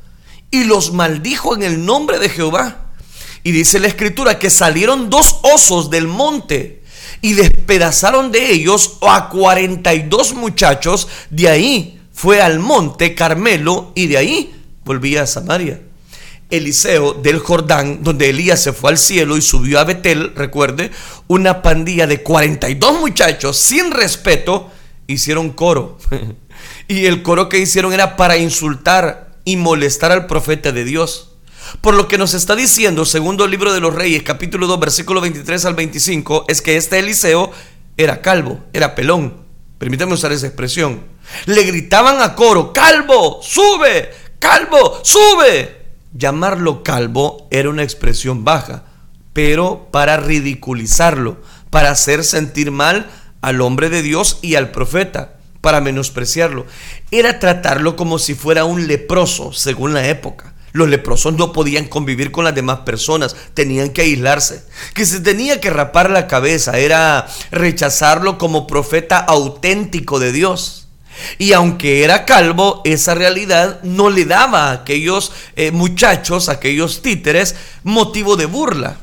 y 0.51 0.63
los 0.63 0.93
maldijo 0.93 1.55
en 1.55 1.63
el 1.63 1.85
nombre 1.85 2.19
de 2.19 2.29
Jehová. 2.29 2.86
Y 3.47 3.53
dice 3.53 3.79
la 3.79 3.87
escritura 3.87 4.39
que 4.39 4.49
salieron 4.49 5.09
dos 5.09 5.39
osos 5.41 5.89
del 5.89 6.05
monte 6.05 6.83
y 7.21 7.31
despedazaron 7.31 8.29
de 8.29 8.51
ellos 8.51 8.97
a 8.99 9.29
42 9.29 10.33
muchachos. 10.33 11.07
De 11.29 11.47
ahí 11.47 11.97
fue 12.11 12.41
al 12.41 12.59
monte 12.59 13.15
Carmelo 13.15 13.93
y 13.95 14.07
de 14.07 14.17
ahí 14.17 14.53
volvía 14.83 15.21
a 15.21 15.27
Samaria. 15.27 15.79
Eliseo 16.49 17.13
del 17.13 17.39
Jordán, 17.39 18.03
donde 18.03 18.31
Elías 18.31 18.61
se 18.61 18.73
fue 18.73 18.91
al 18.91 18.97
cielo 18.97 19.37
y 19.37 19.41
subió 19.41 19.79
a 19.79 19.85
Betel, 19.85 20.35
recuerde, 20.35 20.91
una 21.27 21.61
pandilla 21.61 22.05
de 22.05 22.23
42 22.23 22.99
muchachos 22.99 23.55
sin 23.55 23.91
respeto 23.91 24.69
hicieron 25.07 25.51
coro. 25.51 25.97
y 26.89 27.05
el 27.05 27.23
coro 27.23 27.47
que 27.47 27.59
hicieron 27.59 27.93
era 27.93 28.17
para 28.17 28.35
insultar 28.35 29.37
y 29.45 29.55
molestar 29.55 30.11
al 30.11 30.27
profeta 30.27 30.73
de 30.73 30.83
Dios. 30.83 31.26
Por 31.81 31.95
lo 31.95 32.07
que 32.07 32.17
nos 32.17 32.33
está 32.33 32.55
diciendo, 32.55 33.05
segundo 33.05 33.47
libro 33.47 33.73
de 33.73 33.79
los 33.79 33.93
Reyes, 33.93 34.23
capítulo 34.23 34.67
2, 34.67 34.79
versículo 34.79 35.21
23 35.21 35.65
al 35.65 35.75
25, 35.75 36.45
es 36.47 36.61
que 36.61 36.77
este 36.77 36.99
Eliseo 36.99 37.51
era 37.97 38.21
calvo, 38.21 38.63
era 38.73 38.95
pelón. 38.95 39.45
Permítame 39.77 40.13
usar 40.13 40.31
esa 40.31 40.47
expresión. 40.47 41.03
Le 41.45 41.63
gritaban 41.63 42.21
a 42.21 42.35
coro, 42.35 42.73
calvo, 42.73 43.39
sube, 43.41 44.09
calvo, 44.39 44.99
sube. 45.03 45.77
Llamarlo 46.13 46.83
calvo 46.83 47.47
era 47.51 47.69
una 47.69 47.83
expresión 47.83 48.43
baja, 48.43 48.85
pero 49.33 49.89
para 49.91 50.17
ridiculizarlo, 50.17 51.41
para 51.69 51.91
hacer 51.91 52.23
sentir 52.23 52.71
mal 52.71 53.09
al 53.41 53.61
hombre 53.61 53.89
de 53.89 54.01
Dios 54.01 54.39
y 54.41 54.55
al 54.55 54.71
profeta, 54.71 55.37
para 55.61 55.81
menospreciarlo. 55.81 56.65
Era 57.11 57.39
tratarlo 57.39 57.95
como 57.95 58.19
si 58.19 58.33
fuera 58.35 58.65
un 58.65 58.87
leproso, 58.87 59.53
según 59.53 59.93
la 59.93 60.07
época. 60.07 60.55
Los 60.73 60.89
leprosos 60.89 61.33
no 61.33 61.53
podían 61.53 61.85
convivir 61.85 62.31
con 62.31 62.43
las 62.45 62.55
demás 62.55 62.79
personas, 62.79 63.35
tenían 63.53 63.89
que 63.89 64.01
aislarse. 64.01 64.63
Que 64.93 65.05
se 65.05 65.19
tenía 65.19 65.59
que 65.59 65.69
rapar 65.69 66.09
la 66.09 66.27
cabeza, 66.27 66.77
era 66.77 67.27
rechazarlo 67.51 68.37
como 68.37 68.67
profeta 68.67 69.17
auténtico 69.17 70.19
de 70.19 70.31
Dios. 70.31 70.87
Y 71.37 71.53
aunque 71.53 72.03
era 72.03 72.25
calvo, 72.25 72.81
esa 72.83 73.15
realidad 73.15 73.81
no 73.83 74.09
le 74.09 74.25
daba 74.25 74.69
a 74.69 74.71
aquellos 74.73 75.31
eh, 75.55 75.71
muchachos, 75.71 76.49
a 76.49 76.53
aquellos 76.53 77.01
títeres, 77.01 77.55
motivo 77.83 78.35
de 78.35 78.45
burla. 78.45 78.97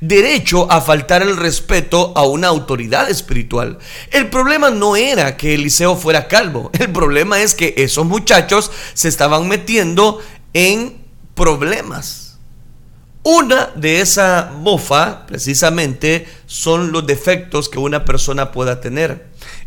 Derecho 0.00 0.70
a 0.70 0.82
faltar 0.82 1.22
el 1.22 1.38
respeto 1.38 2.12
a 2.16 2.26
una 2.26 2.48
autoridad 2.48 3.08
espiritual. 3.08 3.78
El 4.10 4.28
problema 4.28 4.68
no 4.70 4.94
era 4.94 5.38
que 5.38 5.54
Eliseo 5.54 5.96
fuera 5.96 6.28
calvo, 6.28 6.70
el 6.78 6.92
problema 6.92 7.40
es 7.40 7.54
que 7.54 7.72
esos 7.78 8.04
muchachos 8.04 8.70
se 8.92 9.08
estaban 9.08 9.48
metiendo 9.48 10.20
en 10.56 11.04
problemas. 11.34 12.38
Una 13.22 13.66
de 13.76 14.00
esa 14.00 14.52
mofa, 14.56 15.26
precisamente, 15.26 16.26
son 16.46 16.92
los 16.92 17.06
defectos 17.06 17.68
que 17.68 17.78
una 17.78 18.06
persona 18.06 18.52
pueda 18.52 18.80
tener 18.80 19.26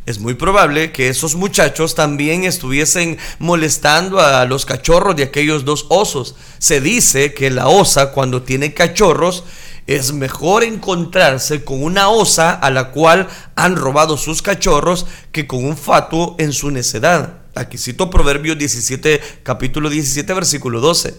es 0.10 0.18
muy 0.20 0.34
probable 0.34 0.92
que 0.92 1.10
esos 1.10 1.36
muchachos 1.36 1.94
también 1.94 2.44
estuviesen 2.44 3.20
molestando 3.38 4.20
a 4.20 4.44
los 4.46 4.66
cachorros 4.66 5.16
de 5.16 5.22
aquellos 5.22 5.66
dos 5.66 5.86
osos. 5.90 6.36
Se 6.58 6.82
dice 6.82 7.36
que 7.36 7.52
la 7.52 7.68
osa 7.68 8.12
cuando 8.12 8.42
tiene 8.42 8.74
cachorros 8.74 9.44
es 9.86 10.12
mejor 10.14 10.64
encontrarse 10.64 11.64
con 11.64 11.84
una 11.84 12.10
osa 12.10 12.54
a 12.54 12.72
la 12.72 12.90
cual 12.90 13.28
han 13.56 13.76
robado 13.76 14.18
sus 14.18 14.42
cachorros 14.42 15.06
que 15.32 15.46
con 15.46 15.64
un 15.64 15.78
fatuo 15.78 16.36
en 16.40 16.54
su 16.54 16.72
necedad. 16.72 17.39
Aquí 17.56 17.78
cito 17.78 18.10
Proverbios 18.10 18.58
17, 18.58 19.22
capítulo 19.44 19.90
17, 19.90 20.34
versículo 20.34 20.80
12. 20.82 21.16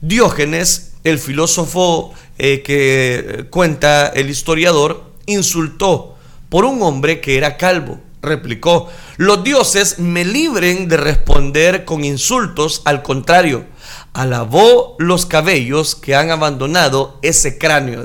Diógenes, 0.00 0.92
el 1.04 1.18
filósofo 1.18 2.12
eh, 2.38 2.62
que 2.62 3.46
cuenta 3.50 4.08
el 4.08 4.30
historiador, 4.30 5.12
insultó 5.26 6.16
por 6.48 6.64
un 6.64 6.82
hombre 6.82 7.20
que 7.20 7.36
era 7.36 7.56
calvo 7.56 8.00
replicó, 8.24 8.88
los 9.16 9.44
dioses 9.44 9.98
me 9.98 10.24
libren 10.24 10.88
de 10.88 10.96
responder 10.96 11.84
con 11.84 12.04
insultos, 12.04 12.82
al 12.84 13.02
contrario, 13.02 13.66
alabó 14.12 14.96
los 14.98 15.26
cabellos 15.26 15.94
que 15.94 16.14
han 16.14 16.30
abandonado 16.30 17.18
ese 17.22 17.58
cráneo. 17.58 18.04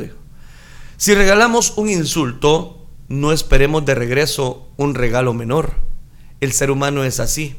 Si 0.98 1.15
regalamos 1.15 1.74
un 1.77 1.89
insulto, 1.89 2.86
no 3.07 3.31
esperemos 3.31 3.86
de 3.86 3.95
regreso 3.95 4.67
un 4.77 4.93
regalo 4.93 5.33
menor. 5.33 5.75
El 6.41 6.51
ser 6.51 6.71
humano 6.71 7.03
es 7.03 7.19
así. 7.19 7.55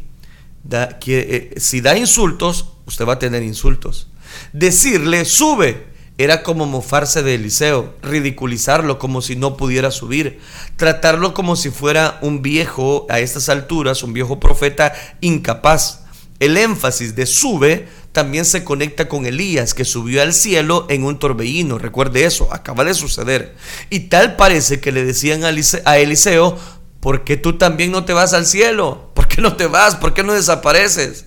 Que, 1.00 1.52
eh, 1.55 1.61
si 1.61 1.81
da 1.81 1.97
insultos, 1.97 2.67
usted 2.87 3.07
va 3.07 3.14
a 3.14 3.19
tener 3.19 3.43
insultos. 3.43 4.09
Decirle, 4.52 5.25
sube, 5.25 5.90
era 6.19 6.43
como 6.43 6.67
mofarse 6.67 7.23
de 7.23 7.37
Eliseo, 7.37 7.95
ridiculizarlo 8.02 8.99
como 8.99 9.23
si 9.23 9.37
no 9.37 9.57
pudiera 9.57 9.90
subir, 9.90 10.38
tratarlo 10.76 11.33
como 11.33 11.57
si 11.57 11.71
fuera 11.71 12.19
un 12.21 12.43
viejo 12.43 13.07
a 13.09 13.21
estas 13.21 13.49
alturas, 13.49 14.02
un 14.02 14.12
viejo 14.12 14.38
profeta 14.38 14.93
incapaz. 15.23 16.02
El 16.38 16.59
énfasis 16.59 17.17
de 17.17 17.25
sube 17.25 17.88
también 18.12 18.45
se 18.45 18.64
conecta 18.64 19.09
con 19.09 19.25
Elías, 19.25 19.73
que 19.73 19.85
subió 19.85 20.21
al 20.21 20.35
cielo 20.35 20.87
en 20.90 21.05
un 21.05 21.19
torbellino. 21.19 21.79
Recuerde 21.79 22.25
eso, 22.25 22.52
acaba 22.52 22.85
de 22.85 22.93
suceder. 22.93 23.57
Y 23.88 24.00
tal 24.00 24.37
parece 24.37 24.81
que 24.81 24.93
le 24.93 25.05
decían 25.05 25.43
a 25.45 25.99
Eliseo, 25.99 26.59
¿por 27.00 27.25
qué 27.25 27.37
tú 27.37 27.57
también 27.57 27.93
no 27.93 28.05
te 28.05 28.12
vas 28.12 28.35
al 28.35 28.47
cielo? 28.47 29.10
¿Por 29.31 29.37
qué 29.37 29.43
no 29.43 29.57
te 29.57 29.69
vas? 29.69 29.95
¿Por 29.95 30.13
qué 30.13 30.25
no 30.25 30.33
desapareces? 30.33 31.25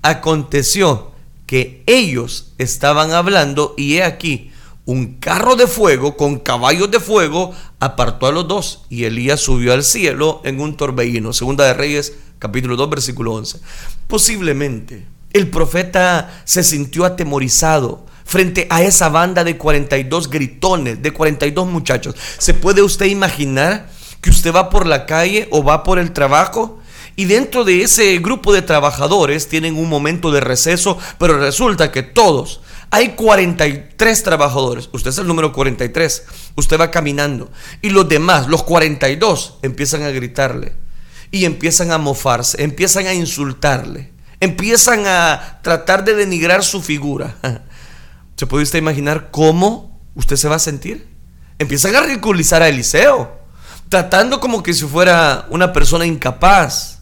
Aconteció 0.00 1.12
que 1.44 1.82
ellos 1.86 2.54
estaban 2.56 3.12
hablando 3.12 3.74
y 3.76 3.96
he 3.96 4.04
aquí, 4.04 4.52
un 4.86 5.18
carro 5.18 5.54
de 5.54 5.66
fuego 5.66 6.16
con 6.16 6.38
caballos 6.38 6.90
de 6.90 6.98
fuego 6.98 7.52
apartó 7.78 8.26
a 8.26 8.32
los 8.32 8.48
dos 8.48 8.86
y 8.88 9.04
Elías 9.04 9.40
subió 9.40 9.74
al 9.74 9.84
cielo 9.84 10.40
en 10.44 10.60
un 10.60 10.78
torbellino. 10.78 11.34
Segunda 11.34 11.64
de 11.64 11.74
Reyes, 11.74 12.14
capítulo 12.38 12.74
2, 12.74 12.88
versículo 12.88 13.34
11. 13.34 13.60
Posiblemente 14.06 15.06
el 15.34 15.50
profeta 15.50 16.40
se 16.46 16.64
sintió 16.64 17.04
atemorizado 17.04 18.06
frente 18.24 18.66
a 18.70 18.82
esa 18.82 19.10
banda 19.10 19.44
de 19.44 19.58
42 19.58 20.30
gritones, 20.30 21.02
de 21.02 21.10
42 21.10 21.66
muchachos. 21.66 22.14
¿Se 22.38 22.54
puede 22.54 22.80
usted 22.80 23.06
imaginar 23.06 23.90
que 24.22 24.30
usted 24.30 24.54
va 24.54 24.70
por 24.70 24.86
la 24.86 25.04
calle 25.04 25.48
o 25.50 25.62
va 25.62 25.84
por 25.84 25.98
el 25.98 26.12
trabajo 26.12 26.80
y 27.16 27.24
dentro 27.24 27.64
de 27.64 27.82
ese 27.82 28.18
grupo 28.18 28.52
de 28.52 28.60
trabajadores 28.60 29.48
tienen 29.48 29.76
un 29.76 29.88
momento 29.88 30.30
de 30.30 30.40
receso, 30.40 30.98
pero 31.18 31.38
resulta 31.38 31.90
que 31.90 32.02
todos, 32.02 32.60
hay 32.90 33.10
43 33.10 34.22
trabajadores, 34.22 34.90
usted 34.92 35.10
es 35.10 35.18
el 35.18 35.26
número 35.26 35.50
43, 35.52 36.24
usted 36.56 36.78
va 36.78 36.90
caminando. 36.90 37.50
Y 37.80 37.88
los 37.88 38.06
demás, 38.06 38.48
los 38.48 38.64
42, 38.64 39.58
empiezan 39.62 40.02
a 40.02 40.10
gritarle. 40.10 40.74
Y 41.30 41.46
empiezan 41.46 41.90
a 41.90 41.98
mofarse, 41.98 42.62
empiezan 42.62 43.06
a 43.06 43.14
insultarle, 43.14 44.12
empiezan 44.38 45.06
a 45.06 45.58
tratar 45.62 46.04
de 46.04 46.14
denigrar 46.14 46.62
su 46.62 46.82
figura. 46.82 47.34
¿Se 48.36 48.46
puede 48.46 48.62
usted 48.62 48.78
imaginar 48.78 49.30
cómo 49.30 49.98
usted 50.14 50.36
se 50.36 50.48
va 50.48 50.56
a 50.56 50.60
sentir? 50.60 51.08
Empiezan 51.58 51.96
a 51.96 52.02
ridiculizar 52.02 52.62
a 52.62 52.68
Eliseo, 52.68 53.40
tratando 53.88 54.38
como 54.38 54.62
que 54.62 54.74
si 54.74 54.84
fuera 54.84 55.46
una 55.48 55.72
persona 55.72 56.04
incapaz 56.04 56.95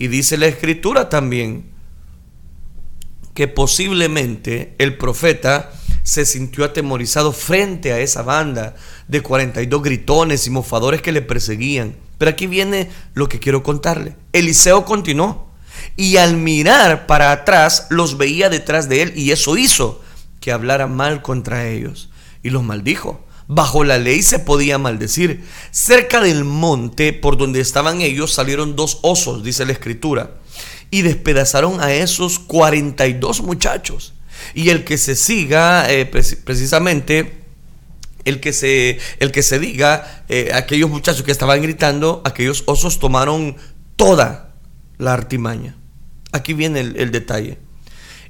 y 0.00 0.08
dice 0.08 0.38
la 0.38 0.46
escritura 0.46 1.10
también 1.10 1.66
que 3.34 3.48
posiblemente 3.48 4.74
el 4.78 4.96
profeta 4.96 5.72
se 6.04 6.24
sintió 6.24 6.64
atemorizado 6.64 7.32
frente 7.32 7.92
a 7.92 8.00
esa 8.00 8.22
banda 8.22 8.74
de 9.08 9.20
42 9.20 9.82
gritones 9.82 10.46
y 10.46 10.50
mofadores 10.50 11.02
que 11.02 11.12
le 11.12 11.20
perseguían. 11.20 11.96
Pero 12.16 12.30
aquí 12.30 12.46
viene 12.46 12.88
lo 13.12 13.28
que 13.28 13.40
quiero 13.40 13.62
contarle. 13.62 14.16
Eliseo 14.32 14.86
continuó 14.86 15.50
y 15.98 16.16
al 16.16 16.34
mirar 16.38 17.06
para 17.06 17.30
atrás 17.30 17.86
los 17.90 18.16
veía 18.16 18.48
detrás 18.48 18.88
de 18.88 19.02
él 19.02 19.12
y 19.14 19.32
eso 19.32 19.58
hizo 19.58 20.02
que 20.40 20.50
hablara 20.50 20.86
mal 20.86 21.20
contra 21.20 21.68
ellos 21.68 22.08
y 22.42 22.48
los 22.48 22.62
maldijo. 22.62 23.22
Bajo 23.52 23.82
la 23.82 23.98
ley 23.98 24.22
se 24.22 24.38
podía 24.38 24.78
maldecir. 24.78 25.44
Cerca 25.72 26.20
del 26.20 26.44
monte 26.44 27.12
por 27.12 27.36
donde 27.36 27.60
estaban 27.60 28.00
ellos 28.00 28.32
salieron 28.32 28.76
dos 28.76 29.00
osos, 29.02 29.42
dice 29.42 29.66
la 29.66 29.72
escritura, 29.72 30.36
y 30.92 31.02
despedazaron 31.02 31.80
a 31.80 31.92
esos 31.92 32.38
42 32.38 33.40
muchachos. 33.42 34.14
Y 34.54 34.68
el 34.68 34.84
que 34.84 34.96
se 34.98 35.16
siga, 35.16 35.90
eh, 35.90 36.06
precisamente, 36.06 37.42
el 38.24 38.38
que 38.38 38.52
se, 38.52 39.00
el 39.18 39.32
que 39.32 39.42
se 39.42 39.58
diga, 39.58 40.24
eh, 40.28 40.52
aquellos 40.54 40.88
muchachos 40.88 41.24
que 41.24 41.32
estaban 41.32 41.60
gritando, 41.60 42.22
aquellos 42.24 42.62
osos 42.66 43.00
tomaron 43.00 43.56
toda 43.96 44.54
la 44.96 45.12
artimaña. 45.12 45.76
Aquí 46.30 46.54
viene 46.54 46.78
el, 46.78 46.96
el 46.96 47.10
detalle. 47.10 47.58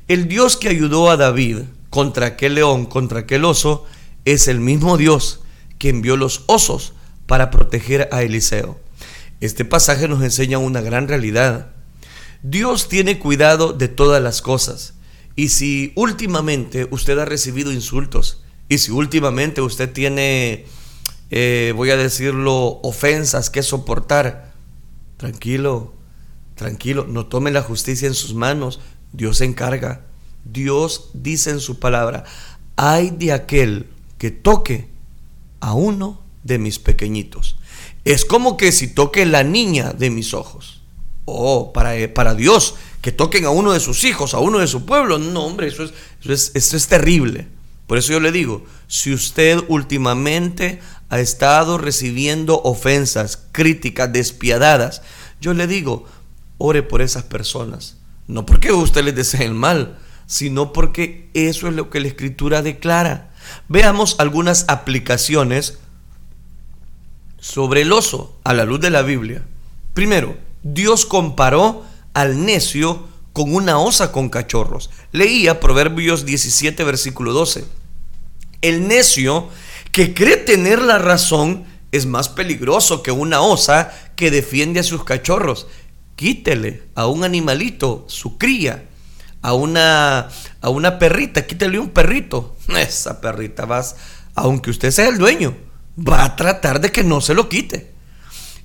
El 0.09 0.29
Dios 0.29 0.57
que 0.57 0.71
ayudó 0.71 1.11
a 1.11 1.19
David 1.19 1.59
contra 1.91 2.25
aquel 2.25 2.55
león, 2.55 2.87
contra 2.87 3.21
aquel 3.21 3.45
oso, 3.45 3.85
es 4.25 4.49
el 4.49 4.61
mismo 4.61 4.97
Dios 4.97 5.41
que 5.79 5.89
envió 5.89 6.17
los 6.17 6.45
osos 6.47 6.93
para 7.27 7.51
proteger 7.51 8.09
a 8.13 8.23
Eliseo. 8.23 8.79
Este 9.41 9.65
pasaje 9.65 10.09
nos 10.09 10.23
enseña 10.23 10.59
una 10.59 10.81
gran 10.81 11.09
realidad. 11.09 11.73
Dios 12.43 12.89
tiene 12.89 13.19
cuidado 13.19 13.73
de 13.73 13.89
todas 13.89 14.23
las 14.23 14.43
cosas. 14.43 14.95
Y 15.37 15.49
si 15.49 15.93
últimamente 15.97 16.87
usted 16.91 17.19
ha 17.19 17.25
recibido 17.25 17.73
insultos, 17.73 18.43
y 18.69 18.79
si 18.79 18.93
últimamente 18.93 19.63
usted 19.63 19.93
tiene, 19.93 20.67
eh, 21.31 21.73
voy 21.75 21.91
a 21.91 21.97
decirlo, 21.97 22.81
ofensas 22.83 23.51
que 23.51 23.63
soportar, 23.63 24.53
tranquilo, 25.17 25.95
tranquilo, 26.55 27.07
no 27.09 27.27
tome 27.27 27.51
la 27.51 27.63
justicia 27.63 28.07
en 28.07 28.15
sus 28.15 28.35
manos, 28.35 28.81
Dios 29.13 29.39
se 29.39 29.45
encarga. 29.45 30.03
Dios 30.45 31.11
dice 31.15 31.51
en 31.51 31.61
su 31.61 31.79
palabra, 31.79 32.25
hay 32.77 33.11
de 33.11 33.33
aquel 33.33 33.89
que 34.21 34.31
toque 34.31 34.87
a 35.61 35.73
uno 35.73 36.21
de 36.45 36.59
mis 36.59 36.79
pequeñitos. 36.79 37.57
Es 38.05 38.27
como 38.27 38.59
que 38.59 38.71
si 38.71 38.89
toque 38.89 39.25
la 39.25 39.45
niña 39.45 39.95
de 39.95 40.11
mis 40.11 40.35
ojos. 40.35 40.83
Oh, 41.25 41.73
para, 41.73 41.97
eh, 41.97 42.07
para 42.07 42.35
Dios, 42.35 42.75
que 43.01 43.13
toquen 43.13 43.47
a 43.47 43.51
uno 43.51 43.73
de 43.73 43.81
sus 43.81 44.05
hijos, 44.05 44.35
a 44.35 44.39
uno 44.39 44.59
de 44.59 44.67
su 44.67 44.85
pueblo. 44.85 45.19
No, 45.19 45.47
hombre, 45.47 45.69
eso 45.69 45.85
es, 45.85 45.95
eso 46.21 46.33
es, 46.53 46.75
es 46.75 46.87
terrible. 46.87 47.49
Por 47.87 47.97
eso 47.97 48.13
yo 48.13 48.21
le 48.21 48.31
digo, 48.31 48.67
si 48.89 49.11
usted 49.15 49.59
últimamente 49.69 50.81
ha 51.09 51.19
estado 51.19 51.79
recibiendo 51.79 52.61
ofensas, 52.63 53.39
críticas 53.53 54.13
despiadadas, 54.13 55.01
yo 55.41 55.55
le 55.55 55.67
digo, 55.67 56.05
ore 56.59 56.83
por 56.83 57.01
esas 57.01 57.23
personas. 57.23 57.97
No 58.27 58.45
porque 58.45 58.71
usted 58.71 59.03
les 59.03 59.15
desee 59.15 59.47
el 59.47 59.55
mal, 59.55 59.99
sino 60.27 60.75
porque 60.75 61.31
eso 61.33 61.69
es 61.69 61.75
lo 61.75 61.89
que 61.89 62.01
la 62.01 62.09
escritura 62.09 62.61
declara. 62.61 63.30
Veamos 63.69 64.17
algunas 64.19 64.65
aplicaciones 64.69 65.79
sobre 67.39 67.83
el 67.83 67.93
oso 67.93 68.39
a 68.45 68.53
la 68.55 68.65
luz 68.65 68.81
de 68.81 68.91
la 68.91 69.03
Biblia. 69.03 69.43
Primero, 69.95 70.37
Dios 70.63 71.07
comparó 71.07 71.85
al 72.15 72.45
necio 72.45 73.09
con 73.33 73.55
una 73.55 73.79
osa 73.79 74.13
con 74.13 74.29
cachorros. 74.29 74.91
Leía 75.13 75.61
Proverbios 75.61 76.27
17, 76.27 76.85
versículo 76.85 77.33
12. 77.33 77.65
El 78.61 78.89
necio 78.89 79.49
que 79.93 80.13
cree 80.15 80.37
tener 80.37 80.83
la 80.83 80.99
razón 80.99 81.65
es 81.93 82.07
más 82.07 82.29
peligroso 82.29 83.03
que 83.03 83.11
una 83.11 83.41
osa 83.41 83.93
que 84.17 84.31
defiende 84.31 84.81
a 84.81 84.85
sus 84.85 85.05
cachorros. 85.05 85.67
Quítele 86.17 86.83
a 86.95 87.07
un 87.07 87.25
animalito 87.25 88.05
su 88.09 88.37
cría 88.37 88.85
a 89.43 89.55
una, 89.55 90.29
a 90.61 90.69
una 90.69 90.99
perrita, 90.99 91.47
quítale 91.47 91.79
un 91.79 91.91
perrito. 91.91 92.57
Esa 92.69 93.21
perrita 93.21 93.65
vas, 93.65 93.97
aunque 94.35 94.71
usted 94.71 94.91
sea 94.91 95.09
el 95.09 95.19
dueño, 95.19 95.57
va 95.97 96.25
a 96.25 96.37
tratar 96.37 96.81
de 96.81 96.93
que 96.93 97.05
no 97.05 97.21
se 97.21 97.35
lo 97.35 97.49
quite. 97.49 97.93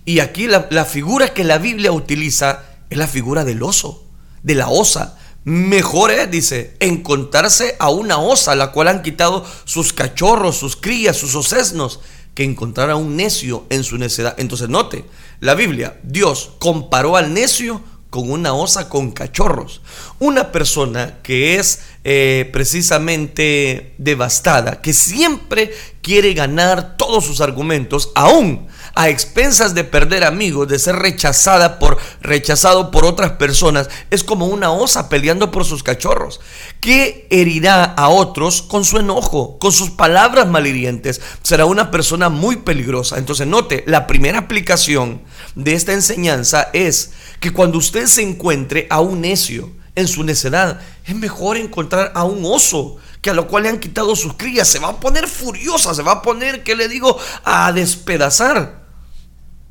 Y 0.05 0.19
aquí 0.19 0.47
la, 0.47 0.67
la 0.69 0.85
figura 0.85 1.33
que 1.33 1.43
la 1.43 1.57
Biblia 1.57 1.91
utiliza 1.91 2.63
es 2.89 2.97
la 2.97 3.07
figura 3.07 3.43
del 3.43 3.63
oso, 3.63 4.05
de 4.43 4.55
la 4.55 4.69
osa. 4.69 5.17
Mejor 5.43 6.11
es, 6.11 6.29
dice, 6.29 6.75
encontrarse 6.79 7.75
a 7.79 7.89
una 7.89 8.17
osa, 8.17 8.53
a 8.53 8.55
la 8.55 8.71
cual 8.71 8.87
han 8.87 9.01
quitado 9.01 9.45
sus 9.63 9.93
cachorros, 9.93 10.57
sus 10.57 10.75
crías, 10.75 11.17
sus 11.17 11.35
osesnos, 11.35 11.99
que 12.33 12.43
encontrar 12.43 12.89
a 12.89 12.95
un 12.95 13.15
necio 13.15 13.65
en 13.69 13.83
su 13.83 13.97
necedad. 13.97 14.35
Entonces 14.37 14.69
note, 14.69 15.05
la 15.39 15.55
Biblia, 15.55 15.99
Dios 16.03 16.51
comparó 16.59 17.15
al 17.15 17.33
necio 17.33 17.81
con 18.15 18.31
una 18.31 18.53
osa 18.53 18.87
con 18.87 19.11
cachorros. 19.11 19.81
Una 20.19 20.53
persona 20.53 21.17
que 21.21 21.59
es 21.59 21.81
eh, 22.05 22.49
precisamente 22.53 23.93
devastada, 23.97 24.81
que 24.81 24.93
siempre 24.93 25.73
quiere 26.01 26.33
ganar 26.33 26.95
todos 26.95 27.25
sus 27.25 27.41
argumentos, 27.41 28.11
aún 28.15 28.69
a 28.95 29.09
expensas 29.09 29.75
de 29.75 29.83
perder 29.83 30.23
amigos, 30.23 30.67
de 30.67 30.79
ser 30.79 30.95
rechazada 30.95 31.79
por 31.79 31.97
rechazado 32.21 32.91
por 32.91 33.05
otras 33.05 33.33
personas, 33.33 33.89
es 34.09 34.23
como 34.23 34.47
una 34.47 34.71
osa 34.71 35.09
peleando 35.09 35.51
por 35.51 35.65
sus 35.65 35.83
cachorros, 35.83 36.39
que 36.79 37.27
herirá 37.29 37.83
a 37.83 38.09
otros 38.09 38.61
con 38.61 38.85
su 38.85 38.97
enojo, 38.97 39.59
con 39.59 39.71
sus 39.71 39.91
palabras 39.91 40.47
malhirientes. 40.47 41.21
Será 41.43 41.65
una 41.65 41.91
persona 41.91 42.29
muy 42.29 42.57
peligrosa. 42.57 43.17
Entonces, 43.17 43.47
note, 43.47 43.83
la 43.85 44.07
primera 44.07 44.39
aplicación 44.39 45.21
de 45.55 45.73
esta 45.73 45.93
enseñanza 45.93 46.69
es 46.73 47.11
que 47.39 47.51
cuando 47.51 47.77
usted 47.77 48.07
se 48.07 48.21
encuentre 48.21 48.87
a 48.89 49.01
un 49.01 49.21
necio 49.21 49.71
en 49.95 50.07
su 50.07 50.23
necedad, 50.23 50.79
es 51.05 51.15
mejor 51.15 51.57
encontrar 51.57 52.11
a 52.15 52.23
un 52.23 52.43
oso 52.45 52.97
que 53.21 53.29
a 53.29 53.33
lo 53.33 53.47
cual 53.47 53.63
le 53.63 53.69
han 53.69 53.79
quitado 53.79 54.15
sus 54.15 54.33
crías. 54.33 54.67
Se 54.67 54.79
va 54.79 54.89
a 54.89 54.99
poner 54.99 55.27
furiosa, 55.27 55.93
se 55.93 56.03
va 56.03 56.13
a 56.13 56.21
poner, 56.21 56.63
¿qué 56.63 56.75
le 56.75 56.87
digo?, 56.87 57.17
a 57.43 57.71
despedazar. 57.73 58.84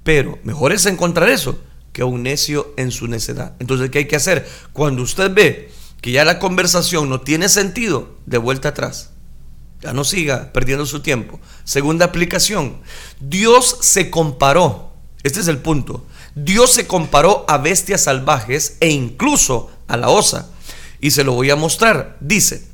Pero 0.05 0.39
mejor 0.45 0.73
es 0.73 0.87
encontrar 0.87 1.29
eso 1.29 1.59
que 1.93 2.05
un 2.05 2.23
necio 2.23 2.73
en 2.77 2.93
su 2.93 3.09
necedad. 3.09 3.55
Entonces, 3.59 3.91
¿qué 3.91 4.01
hay 4.01 4.07
que 4.07 4.17
hacer? 4.17 4.49
Cuando 4.73 5.03
usted 5.03 5.33
ve 5.33 5.71
que 6.01 6.13
ya 6.13 6.25
la 6.25 6.39
conversación 6.39 7.09
no 7.09 7.23
tiene 7.23 7.49
sentido, 7.49 8.17
de 8.27 8.39
vuelta 8.39 8.69
atrás. 8.69 9.11
Ya 9.81 9.93
no 9.93 10.05
siga 10.05 10.53
perdiendo 10.53 10.87
su 10.87 11.01
tiempo. 11.01 11.41
Segunda 11.65 12.07
aplicación. 12.07 12.81
Dios 13.21 13.79
se 13.81 14.11
comparó. 14.11 14.93
Este 15.23 15.41
es 15.41 15.49
el 15.49 15.59
punto. 15.59 16.05
Dios 16.35 16.73
se 16.73 16.87
comparó 16.87 17.45
a 17.49 17.59
bestias 17.59 18.05
salvajes 18.05 18.77
e 18.81 18.91
incluso 18.91 19.71
a 19.89 19.97
la 19.97 20.09
osa. 20.09 20.51
Y 21.01 21.13
se 21.13 21.25
lo 21.25 21.33
voy 21.33 21.51
a 21.51 21.57
mostrar. 21.57 22.17
Dice 22.21 22.67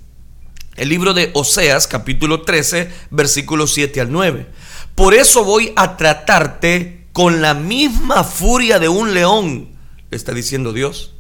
el 0.76 0.88
libro 0.88 1.12
de 1.12 1.30
Oseas 1.34 1.86
capítulo 1.86 2.42
13 2.42 2.90
versículos 3.10 3.74
7 3.74 4.00
al 4.00 4.10
9. 4.10 4.46
Por 4.94 5.14
eso 5.14 5.44
voy 5.44 5.72
a 5.76 5.96
tratarte 5.96 6.99
con 7.12 7.42
la 7.42 7.54
misma 7.54 8.24
furia 8.24 8.78
de 8.78 8.88
un 8.88 9.14
león, 9.14 9.70
le 10.10 10.16
está 10.16 10.32
diciendo 10.32 10.72
Dios. 10.72 11.14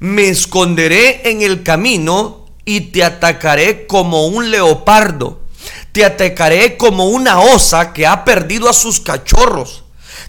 Me 0.00 0.28
esconderé 0.28 1.30
en 1.30 1.42
el 1.42 1.62
camino 1.62 2.46
y 2.64 2.80
te 2.92 3.04
atacaré 3.04 3.86
como 3.86 4.26
un 4.26 4.50
leopardo. 4.50 5.42
Te 5.92 6.04
atacaré 6.04 6.76
como 6.76 7.06
una 7.08 7.40
osa 7.40 7.92
que 7.92 8.06
ha 8.06 8.24
perdido 8.24 8.68
a 8.68 8.72
sus 8.72 9.00
cachorros 9.00 9.84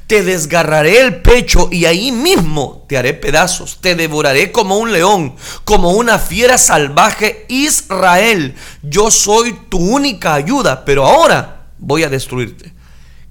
te 0.10 0.24
desgarraré 0.24 1.02
el 1.02 1.22
pecho 1.22 1.70
y 1.72 1.86
ahí 1.86 2.12
mismo 2.12 2.84
te 2.90 2.98
haré 2.98 3.14
pedazos, 3.14 3.78
te 3.80 3.94
devoraré 3.94 4.52
como 4.52 4.78
un 4.78 4.92
león, 4.92 5.36
como 5.66 5.92
una 5.92 6.18
fiera 6.18 6.58
salvaje 6.58 7.46
Israel. 7.48 8.56
Yo 8.82 9.12
soy 9.12 9.54
tu 9.70 9.78
única 9.78 10.34
ayuda, 10.34 10.84
pero 10.84 11.06
ahora 11.06 11.68
voy 11.78 12.02
a 12.02 12.10
destruirte. 12.10 12.74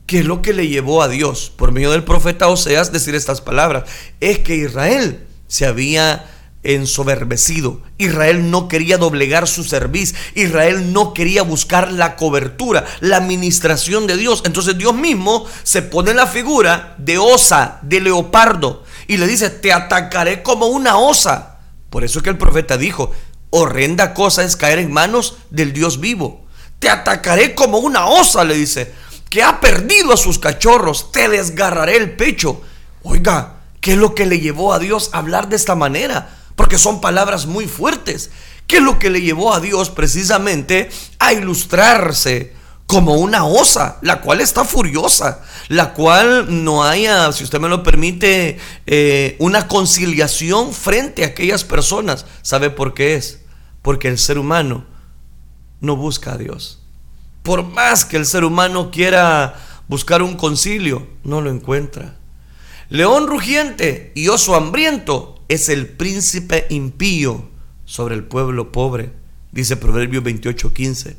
¿Qué 0.09 0.21
es 0.21 0.25
lo 0.25 0.41
que 0.41 0.55
le 0.55 0.69
llevó 0.69 1.03
a 1.03 1.09
Dios 1.09 1.53
por 1.55 1.71
medio 1.71 1.91
del 1.91 2.03
profeta 2.03 2.49
Oseas 2.49 2.93
decir 2.93 3.15
estas 3.15 3.43
palabras? 3.43 3.85
Es 4.21 4.39
que 4.39 4.57
Israel 4.57 5.27
se 5.49 5.67
había 5.67 6.25
ensoberbecido. 6.63 7.83
Israel 7.99 8.51
no 8.51 8.69
quería 8.69 8.97
doblegar 8.97 9.47
su 9.47 9.65
servicio. 9.65 10.17
Israel 10.35 10.95
no 10.95 11.13
quería 11.13 11.43
buscar 11.43 11.93
la 11.93 12.17
cobertura, 12.17 12.87
la 13.01 13.19
administración 13.19 14.07
de 14.07 14.17
Dios. 14.17 14.43
Entonces 14.47 14.79
Dios 14.79 14.95
mismo 14.95 15.45
se 15.63 15.83
pone 15.83 16.15
la 16.15 16.27
figura 16.27 16.95
de 16.97 17.19
osa, 17.19 17.79
de 17.83 18.01
leopardo, 18.01 18.85
y 19.09 19.19
le 19.19 19.27
dice, 19.27 19.51
te 19.51 19.75
atacaré 19.75 20.43
como 20.43 20.69
una 20.69 20.97
osa. 20.97 21.59
Por 21.91 22.03
eso 22.03 22.23
que 22.23 22.31
el 22.31 22.39
profeta 22.39 22.79
dijo, 22.79 23.13
horrenda 23.51 24.15
cosa 24.15 24.43
es 24.43 24.57
caer 24.57 24.79
en 24.79 24.91
manos 24.91 25.37
del 25.51 25.75
Dios 25.75 26.01
vivo. 26.01 26.47
Te 26.79 26.89
atacaré 26.89 27.55
como 27.55 27.77
una 27.77 28.07
osa, 28.07 28.43
le 28.45 28.55
dice, 28.55 28.95
que 29.31 29.43
ha 29.43 29.61
perdido 29.61 30.13
a 30.13 30.17
sus 30.17 30.39
cachorros, 30.39 31.13
te 31.13 31.29
desgarraré 31.29 31.97
el 31.97 32.17
pecho. 32.17 32.63
Oiga, 33.03 33.61
¿qué 33.81 33.93
es 33.93 33.99
lo 33.99 34.15
que 34.15 34.27
le 34.27 34.41
llevó 34.41 34.73
a 34.73 34.79
Dios 34.79 35.11
a 35.13 35.19
hablar 35.19 35.49
de 35.49 35.57
esta 35.57 35.75
manera? 35.75 36.35
porque 36.59 36.77
son 36.77 37.01
palabras 37.01 37.47
muy 37.47 37.69
fuertes. 37.69 38.33
¿Qué 38.67 38.79
es 38.79 38.83
lo 38.83 38.99
que 38.99 39.11
le 39.11 39.23
llevó 39.23 39.55
a 39.55 39.61
Dios 39.61 39.91
precisamente 39.91 40.91
a 41.21 41.33
ilustrarse 41.33 42.53
como 42.89 43.15
una 43.15 43.45
osa, 43.45 43.99
la 44.03 44.21
cual 44.21 44.41
está 44.41 44.65
furiosa, 44.65 45.41
la 45.69 45.95
cual 45.95 46.65
no 46.65 46.83
haya, 46.83 47.31
si 47.31 47.45
usted 47.45 47.61
me 47.61 47.69
lo 47.69 47.85
permite, 47.85 48.59
eh, 48.87 49.37
una 49.39 49.69
conciliación 49.69 50.73
frente 50.73 51.23
a 51.23 51.29
aquellas 51.29 51.63
personas? 51.63 52.27
¿Sabe 52.43 52.71
por 52.71 52.93
qué 52.93 53.15
es? 53.15 53.43
Porque 53.81 54.09
el 54.09 54.19
ser 54.19 54.37
humano 54.37 54.85
no 55.81 55.95
busca 55.95 56.33
a 56.33 56.39
Dios. 56.39 56.78
Por 57.49 57.65
más 57.65 58.05
que 58.05 58.19
el 58.19 58.27
ser 58.27 58.45
humano 58.45 58.91
quiera 58.91 59.55
buscar 59.89 60.21
un 60.21 60.37
concilio, 60.37 61.09
no 61.25 61.41
lo 61.41 61.49
encuentra. 61.51 62.15
León 62.91 63.27
rugiente 63.27 64.13
y 64.15 64.29
oso 64.29 64.55
hambriento 64.55 65.43
es 65.49 65.71
el 65.71 65.89
príncipe 65.89 66.67
impío 66.69 67.49
sobre 67.87 68.17
el 68.17 68.25
pueblo 68.25 68.71
pobre, 68.71 69.13
dice 69.51 69.79
Proverbios 69.79 70.23
28:15. 70.25 71.17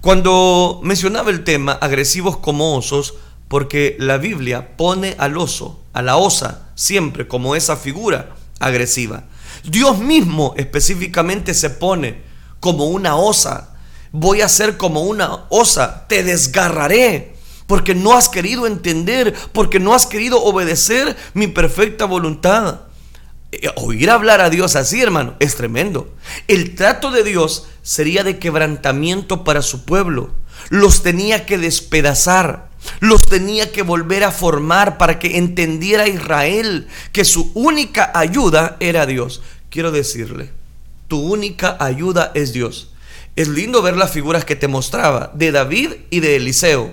Cuando 0.00 0.80
mencionaba 0.82 1.30
el 1.30 1.44
tema 1.44 1.74
agresivos 1.74 2.38
como 2.38 2.74
osos, 2.76 3.14
porque 3.46 3.94
la 4.00 4.18
Biblia 4.18 4.76
pone 4.76 5.14
al 5.16 5.36
oso, 5.36 5.80
a 5.92 6.02
la 6.02 6.16
osa, 6.16 6.72
siempre 6.74 7.28
como 7.28 7.54
esa 7.54 7.76
figura 7.76 8.34
agresiva. 8.58 9.26
Dios 9.62 10.00
mismo 10.00 10.54
específicamente 10.56 11.54
se 11.54 11.70
pone 11.70 12.20
como 12.58 12.86
una 12.86 13.14
osa. 13.14 13.67
Voy 14.12 14.40
a 14.40 14.48
ser 14.48 14.76
como 14.76 15.02
una 15.02 15.44
osa, 15.48 16.06
te 16.08 16.22
desgarraré, 16.22 17.34
porque 17.66 17.94
no 17.94 18.14
has 18.14 18.28
querido 18.28 18.66
entender, 18.66 19.34
porque 19.52 19.78
no 19.78 19.94
has 19.94 20.06
querido 20.06 20.42
obedecer 20.42 21.16
mi 21.34 21.46
perfecta 21.46 22.06
voluntad. 22.06 22.80
Eh, 23.52 23.68
oír 23.76 24.10
hablar 24.10 24.40
a 24.40 24.50
Dios 24.50 24.76
así, 24.76 25.00
hermano, 25.00 25.34
es 25.40 25.54
tremendo. 25.54 26.12
El 26.48 26.74
trato 26.74 27.10
de 27.10 27.24
Dios 27.24 27.66
sería 27.82 28.24
de 28.24 28.38
quebrantamiento 28.38 29.44
para 29.44 29.62
su 29.62 29.84
pueblo. 29.84 30.30
Los 30.70 31.02
tenía 31.02 31.46
que 31.46 31.56
despedazar, 31.56 32.68
los 33.00 33.22
tenía 33.22 33.72
que 33.72 33.82
volver 33.82 34.24
a 34.24 34.32
formar 34.32 34.98
para 34.98 35.18
que 35.18 35.38
entendiera 35.38 36.08
Israel 36.08 36.88
que 37.12 37.24
su 37.24 37.50
única 37.54 38.10
ayuda 38.14 38.76
era 38.80 39.06
Dios. 39.06 39.42
Quiero 39.70 39.92
decirle, 39.92 40.50
tu 41.06 41.20
única 41.20 41.76
ayuda 41.80 42.32
es 42.34 42.52
Dios. 42.52 42.92
Es 43.38 43.48
lindo 43.48 43.82
ver 43.82 43.96
las 43.96 44.10
figuras 44.10 44.44
que 44.44 44.56
te 44.56 44.68
mostraba 44.68 45.30
de 45.34 45.52
David 45.52 45.92
y 46.10 46.20
de 46.20 46.36
Eliseo 46.36 46.92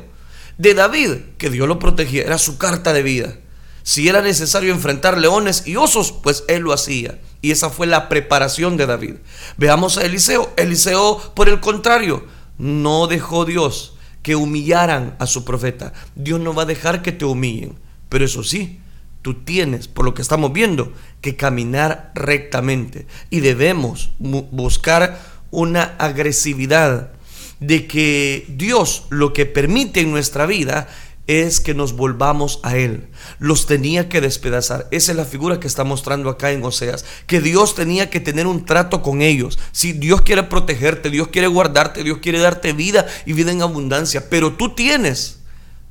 de 0.57 0.73
David, 0.73 1.11
que 1.37 1.49
Dios 1.49 1.67
lo 1.67 1.79
protegía, 1.79 2.23
era 2.23 2.37
su 2.37 2.57
carta 2.57 2.93
de 2.93 3.03
vida. 3.03 3.35
Si 3.83 4.07
era 4.07 4.21
necesario 4.21 4.73
enfrentar 4.73 5.17
leones 5.17 5.67
y 5.67 5.75
osos, 5.75 6.11
pues 6.11 6.43
él 6.47 6.63
lo 6.63 6.73
hacía. 6.73 7.19
Y 7.41 7.51
esa 7.51 7.69
fue 7.69 7.85
la 7.85 8.09
preparación 8.09 8.77
de 8.77 8.87
David. 8.87 9.15
Veamos 9.57 9.97
a 9.97 10.05
Eliseo. 10.05 10.51
Eliseo, 10.57 11.33
por 11.35 11.49
el 11.49 11.59
contrario, 11.59 12.25
no 12.57 13.05
dejó 13.05 13.45
Dios 13.45 13.95
que 14.23 14.35
humillaran 14.35 15.15
a 15.19 15.27
su 15.27 15.45
profeta. 15.45 15.93
Dios 16.15 16.39
no 16.39 16.55
va 16.55 16.63
a 16.63 16.67
dejar 16.67 17.03
que 17.03 17.11
te 17.11 17.25
humillen. 17.25 17.77
Pero 18.09 18.25
eso 18.25 18.43
sí, 18.43 18.79
tú 19.21 19.43
tienes, 19.43 19.87
por 19.87 20.03
lo 20.03 20.15
que 20.15 20.23
estamos 20.23 20.51
viendo, 20.51 20.91
que 21.21 21.35
caminar 21.35 22.11
rectamente. 22.15 23.05
Y 23.29 23.41
debemos 23.41 24.13
buscar 24.17 25.19
una 25.55 25.95
agresividad 25.97 27.11
de 27.59 27.87
que 27.87 28.45
Dios 28.49 29.05
lo 29.09 29.33
que 29.33 29.45
permite 29.45 30.01
en 30.01 30.11
nuestra 30.11 30.45
vida 30.45 30.87
es 31.27 31.59
que 31.59 31.73
nos 31.73 31.93
volvamos 31.93 32.59
a 32.63 32.77
Él. 32.77 33.07
Los 33.39 33.65
tenía 33.65 34.09
que 34.09 34.21
despedazar. 34.21 34.87
Esa 34.91 35.11
es 35.11 35.17
la 35.17 35.25
figura 35.25 35.59
que 35.59 35.67
está 35.67 35.83
mostrando 35.83 36.29
acá 36.29 36.51
en 36.51 36.63
Oseas. 36.63 37.03
Que 37.25 37.41
Dios 37.41 37.73
tenía 37.73 38.09
que 38.09 38.19
tener 38.19 38.45
un 38.45 38.65
trato 38.65 39.01
con 39.01 39.21
ellos. 39.21 39.57
Si 39.71 39.93
Dios 39.93 40.21
quiere 40.21 40.43
protegerte, 40.43 41.09
Dios 41.09 41.29
quiere 41.29 41.47
guardarte, 41.47 42.03
Dios 42.03 42.19
quiere 42.19 42.39
darte 42.39 42.73
vida 42.73 43.07
y 43.25 43.33
vida 43.33 43.51
en 43.51 43.63
abundancia. 43.63 44.29
Pero 44.29 44.53
tú 44.53 44.75
tienes 44.75 45.39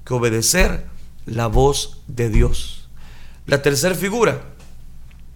que 0.04 0.14
obedecer 0.14 0.84
la 1.26 1.48
voz 1.48 1.98
de 2.06 2.28
Dios. 2.28 2.88
La 3.46 3.60
tercera 3.60 3.94
figura 3.94 4.42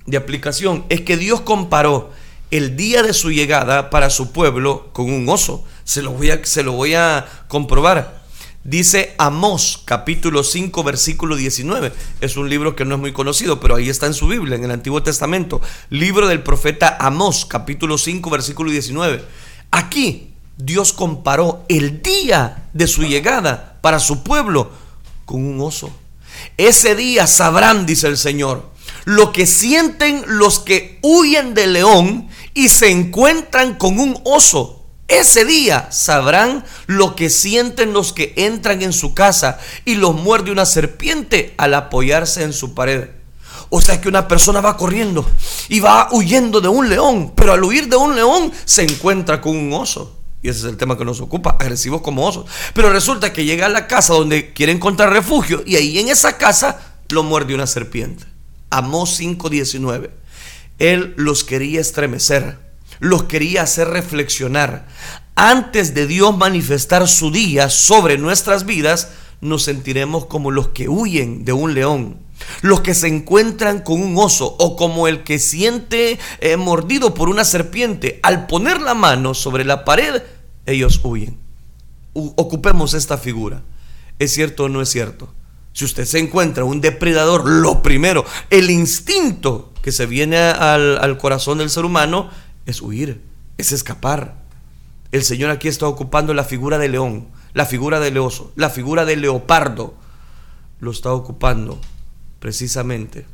de 0.06 0.16
aplicación 0.16 0.84
es 0.88 1.00
que 1.00 1.16
Dios 1.16 1.40
comparó 1.40 2.12
el 2.50 2.76
día 2.76 3.02
de 3.02 3.12
su 3.12 3.30
llegada 3.30 3.90
para 3.90 4.10
su 4.10 4.32
pueblo 4.32 4.90
con 4.92 5.12
un 5.12 5.28
oso. 5.28 5.64
Se 5.84 6.02
lo 6.02 6.12
voy 6.12 6.30
a, 6.30 6.44
se 6.44 6.62
lo 6.62 6.72
voy 6.72 6.94
a 6.94 7.26
comprobar. 7.48 8.18
Dice 8.64 9.14
Amós 9.18 9.82
capítulo 9.84 10.42
5 10.42 10.82
versículo 10.82 11.36
19. 11.36 11.92
Es 12.20 12.36
un 12.36 12.50
libro 12.50 12.76
que 12.76 12.84
no 12.84 12.96
es 12.96 13.00
muy 13.00 13.12
conocido, 13.12 13.60
pero 13.60 13.76
ahí 13.76 13.88
está 13.88 14.06
en 14.06 14.14
su 14.14 14.28
Biblia, 14.28 14.56
en 14.56 14.64
el 14.64 14.70
Antiguo 14.70 15.02
Testamento. 15.02 15.60
Libro 15.90 16.26
del 16.26 16.42
profeta 16.42 16.96
Amós 17.00 17.46
capítulo 17.46 17.96
5 17.96 18.28
versículo 18.30 18.70
19. 18.70 19.24
Aquí 19.70 20.34
Dios 20.56 20.92
comparó 20.92 21.64
el 21.68 22.02
día 22.02 22.68
de 22.72 22.86
su 22.86 23.04
llegada 23.04 23.78
para 23.80 24.00
su 24.00 24.22
pueblo 24.22 24.70
con 25.24 25.44
un 25.44 25.60
oso. 25.60 25.90
Ese 26.56 26.94
día 26.94 27.26
sabrán, 27.26 27.86
dice 27.86 28.08
el 28.08 28.16
Señor, 28.16 28.68
lo 29.04 29.32
que 29.32 29.46
sienten 29.46 30.24
los 30.26 30.58
que 30.58 30.98
huyen 31.02 31.54
del 31.54 31.74
león 31.74 32.27
y 32.58 32.68
se 32.68 32.90
encuentran 32.90 33.76
con 33.76 34.00
un 34.00 34.20
oso. 34.24 34.84
Ese 35.06 35.44
día 35.44 35.92
sabrán 35.92 36.64
lo 36.86 37.14
que 37.14 37.30
sienten 37.30 37.92
los 37.92 38.12
que 38.12 38.34
entran 38.36 38.82
en 38.82 38.92
su 38.92 39.14
casa 39.14 39.60
y 39.84 39.94
los 39.94 40.16
muerde 40.16 40.50
una 40.50 40.66
serpiente 40.66 41.54
al 41.56 41.72
apoyarse 41.74 42.42
en 42.42 42.52
su 42.52 42.74
pared. 42.74 43.10
O 43.70 43.80
sea 43.80 44.00
que 44.00 44.08
una 44.08 44.26
persona 44.26 44.60
va 44.60 44.76
corriendo 44.76 45.24
y 45.68 45.78
va 45.78 46.08
huyendo 46.10 46.60
de 46.60 46.66
un 46.66 46.88
león, 46.88 47.32
pero 47.36 47.52
al 47.52 47.62
huir 47.62 47.86
de 47.86 47.94
un 47.94 48.16
león 48.16 48.50
se 48.64 48.82
encuentra 48.82 49.40
con 49.40 49.56
un 49.56 49.72
oso. 49.72 50.18
Y 50.42 50.48
ese 50.48 50.58
es 50.58 50.64
el 50.64 50.76
tema 50.76 50.98
que 50.98 51.04
nos 51.04 51.20
ocupa, 51.20 51.56
agresivos 51.60 52.02
como 52.02 52.26
osos. 52.26 52.46
Pero 52.74 52.90
resulta 52.90 53.32
que 53.32 53.44
llega 53.44 53.66
a 53.66 53.68
la 53.68 53.86
casa 53.86 54.14
donde 54.14 54.52
quiere 54.52 54.72
encontrar 54.72 55.12
refugio 55.12 55.62
y 55.64 55.76
ahí 55.76 56.00
en 56.00 56.08
esa 56.08 56.36
casa 56.36 56.80
lo 57.10 57.22
muerde 57.22 57.54
una 57.54 57.68
serpiente. 57.68 58.24
Amós 58.68 59.16
5:19. 59.20 60.10
Él 60.78 61.14
los 61.16 61.44
quería 61.44 61.80
estremecer, 61.80 62.58
los 63.00 63.24
quería 63.24 63.62
hacer 63.62 63.88
reflexionar. 63.88 64.86
Antes 65.34 65.94
de 65.94 66.06
Dios 66.06 66.36
manifestar 66.36 67.06
su 67.08 67.30
día 67.30 67.68
sobre 67.68 68.18
nuestras 68.18 68.64
vidas, 68.64 69.10
nos 69.40 69.64
sentiremos 69.64 70.26
como 70.26 70.50
los 70.50 70.68
que 70.68 70.88
huyen 70.88 71.44
de 71.44 71.52
un 71.52 71.74
león, 71.74 72.18
los 72.62 72.80
que 72.80 72.94
se 72.94 73.08
encuentran 73.08 73.80
con 73.80 74.02
un 74.02 74.16
oso 74.18 74.56
o 74.58 74.76
como 74.76 75.08
el 75.08 75.22
que 75.22 75.38
siente 75.38 76.18
eh, 76.40 76.56
mordido 76.56 77.14
por 77.14 77.28
una 77.28 77.44
serpiente. 77.44 78.20
Al 78.22 78.46
poner 78.46 78.80
la 78.80 78.94
mano 78.94 79.34
sobre 79.34 79.64
la 79.64 79.84
pared, 79.84 80.22
ellos 80.66 81.00
huyen. 81.02 81.38
ocupemos 82.14 82.94
esta 82.94 83.18
figura. 83.18 83.62
¿Es 84.18 84.32
cierto 84.32 84.64
o 84.64 84.68
no 84.68 84.82
es 84.82 84.88
cierto? 84.88 85.32
Si 85.72 85.84
usted 85.84 86.04
se 86.04 86.18
encuentra 86.18 86.64
un 86.64 86.80
depredador, 86.80 87.48
lo 87.48 87.82
primero, 87.82 88.24
el 88.50 88.70
instinto 88.70 89.72
que 89.88 89.92
se 89.92 90.04
viene 90.04 90.36
al, 90.36 91.16
corazón 91.16 91.56
del 91.56 91.70
ser 91.70 91.86
humano 91.86 92.28
es 92.66 92.82
huir, 92.82 93.22
es 93.56 93.72
escapar. 93.72 94.34
El 95.12 95.24
Señor 95.24 95.50
aquí 95.50 95.66
está 95.66 95.86
ocupando 95.86 96.34
la 96.34 96.44
figura 96.44 96.76
de 96.76 96.90
león, 96.90 97.28
la 97.54 97.64
figura 97.64 97.98
de 97.98 98.18
oso, 98.18 98.52
la 98.54 98.68
figura 98.68 99.06
de 99.06 99.16
leopardo. 99.16 99.94
Lo 100.80 100.90
está 100.90 101.10
ocupando 101.14 101.80
precisamente 102.38 103.24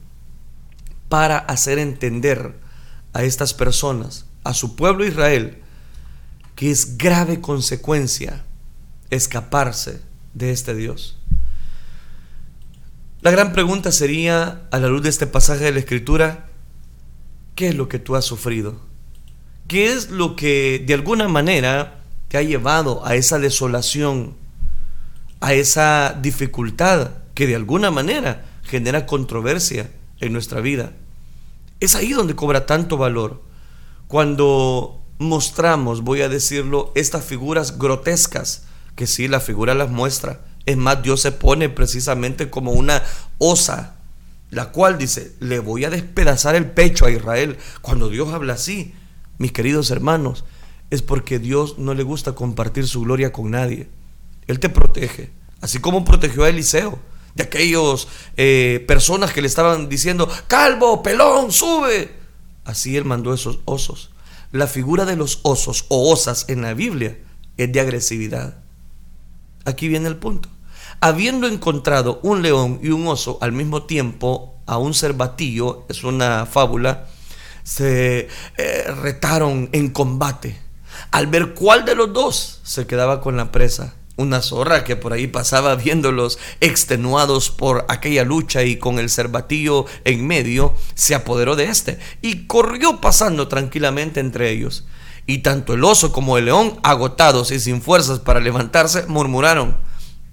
para 1.08 1.38
hacer 1.38 1.80
entender 1.80 2.54
a 3.12 3.24
estas 3.24 3.52
personas, 3.52 4.26
a 4.44 4.54
su 4.54 4.76
pueblo 4.76 5.04
Israel, 5.04 5.60
que 6.54 6.70
es 6.70 6.98
grave 6.98 7.40
consecuencia 7.40 8.44
escaparse 9.10 10.00
de 10.34 10.52
este 10.52 10.72
Dios. 10.76 11.18
La 13.24 13.30
gran 13.30 13.54
pregunta 13.54 13.90
sería, 13.90 14.60
a 14.70 14.78
la 14.78 14.88
luz 14.88 15.02
de 15.02 15.08
este 15.08 15.26
pasaje 15.26 15.64
de 15.64 15.72
la 15.72 15.78
Escritura, 15.78 16.50
¿qué 17.54 17.68
es 17.68 17.74
lo 17.74 17.88
que 17.88 17.98
tú 17.98 18.16
has 18.16 18.26
sufrido? 18.26 18.76
¿Qué 19.66 19.94
es 19.94 20.10
lo 20.10 20.36
que 20.36 20.84
de 20.86 20.92
alguna 20.92 21.26
manera 21.26 22.02
te 22.28 22.36
ha 22.36 22.42
llevado 22.42 23.02
a 23.06 23.14
esa 23.14 23.38
desolación, 23.38 24.34
a 25.40 25.54
esa 25.54 26.18
dificultad 26.20 27.12
que 27.32 27.46
de 27.46 27.56
alguna 27.56 27.90
manera 27.90 28.44
genera 28.62 29.06
controversia 29.06 29.90
en 30.20 30.34
nuestra 30.34 30.60
vida? 30.60 30.92
Es 31.80 31.94
ahí 31.94 32.12
donde 32.12 32.36
cobra 32.36 32.66
tanto 32.66 32.98
valor. 32.98 33.40
Cuando 34.06 35.00
mostramos, 35.16 36.02
voy 36.02 36.20
a 36.20 36.28
decirlo, 36.28 36.92
estas 36.94 37.24
figuras 37.24 37.78
grotescas, 37.78 38.66
que 38.96 39.06
sí, 39.06 39.28
la 39.28 39.40
figura 39.40 39.74
las 39.74 39.88
muestra, 39.88 40.42
es 40.66 40.76
más, 40.76 41.02
Dios 41.02 41.20
se 41.20 41.32
pone 41.32 41.68
precisamente 41.68 42.50
como 42.50 42.72
una 42.72 43.02
osa, 43.38 43.96
la 44.50 44.70
cual 44.70 44.98
dice, 44.98 45.34
le 45.40 45.58
voy 45.58 45.84
a 45.84 45.90
despedazar 45.90 46.54
el 46.54 46.70
pecho 46.70 47.06
a 47.06 47.10
Israel. 47.10 47.58
Cuando 47.82 48.08
Dios 48.08 48.32
habla 48.32 48.54
así, 48.54 48.94
mis 49.38 49.52
queridos 49.52 49.90
hermanos, 49.90 50.44
es 50.90 51.02
porque 51.02 51.38
Dios 51.38 51.78
no 51.78 51.94
le 51.94 52.02
gusta 52.02 52.34
compartir 52.34 52.86
su 52.86 53.02
gloria 53.02 53.32
con 53.32 53.50
nadie. 53.50 53.88
Él 54.46 54.60
te 54.60 54.68
protege, 54.68 55.30
así 55.60 55.80
como 55.80 56.04
protegió 56.04 56.44
a 56.44 56.48
Eliseo 56.48 56.98
de 57.34 57.42
aquellos 57.42 58.08
eh, 58.36 58.84
personas 58.86 59.32
que 59.32 59.42
le 59.42 59.48
estaban 59.48 59.88
diciendo, 59.88 60.28
calvo, 60.46 61.02
pelón, 61.02 61.50
sube. 61.52 62.14
así 62.64 62.96
él 62.96 63.04
mandó 63.04 63.34
esos 63.34 63.60
osos. 63.64 64.10
La 64.52 64.68
figura 64.68 65.04
de 65.04 65.16
los 65.16 65.40
osos 65.42 65.86
o 65.88 66.12
osas 66.12 66.44
en 66.48 66.62
la 66.62 66.74
Biblia 66.74 67.18
es 67.56 67.72
de 67.72 67.80
agresividad. 67.80 68.62
Aquí 69.64 69.88
viene 69.88 70.08
el 70.08 70.16
punto. 70.16 70.48
Habiendo 71.00 71.46
encontrado 71.46 72.20
un 72.22 72.42
león 72.42 72.80
y 72.82 72.88
un 72.88 73.06
oso 73.06 73.38
al 73.40 73.52
mismo 73.52 73.84
tiempo 73.84 74.54
a 74.66 74.78
un 74.78 74.94
cervatillo, 74.94 75.84
es 75.88 76.04
una 76.04 76.46
fábula, 76.46 77.06
se 77.62 78.28
eh, 78.56 78.94
retaron 79.02 79.68
en 79.72 79.90
combate. 79.90 80.58
Al 81.10 81.26
ver 81.26 81.54
cuál 81.54 81.84
de 81.84 81.94
los 81.94 82.12
dos 82.12 82.60
se 82.62 82.86
quedaba 82.86 83.20
con 83.20 83.36
la 83.36 83.50
presa, 83.50 83.94
una 84.16 84.42
zorra 84.42 84.84
que 84.84 84.96
por 84.96 85.12
ahí 85.12 85.26
pasaba 85.26 85.74
viéndolos 85.74 86.38
extenuados 86.60 87.50
por 87.50 87.84
aquella 87.88 88.24
lucha 88.24 88.62
y 88.62 88.76
con 88.76 88.98
el 88.98 89.10
cervatillo 89.10 89.86
en 90.04 90.26
medio, 90.26 90.74
se 90.94 91.14
apoderó 91.14 91.56
de 91.56 91.64
éste 91.64 91.98
y 92.22 92.46
corrió 92.46 93.00
pasando 93.00 93.48
tranquilamente 93.48 94.20
entre 94.20 94.50
ellos. 94.50 94.84
Y 95.26 95.38
tanto 95.38 95.74
el 95.74 95.84
oso 95.84 96.12
como 96.12 96.36
el 96.38 96.44
león, 96.46 96.78
agotados 96.82 97.50
y 97.50 97.58
sin 97.58 97.80
fuerzas 97.80 98.20
para 98.20 98.40
levantarse, 98.40 99.06
murmuraron, 99.06 99.76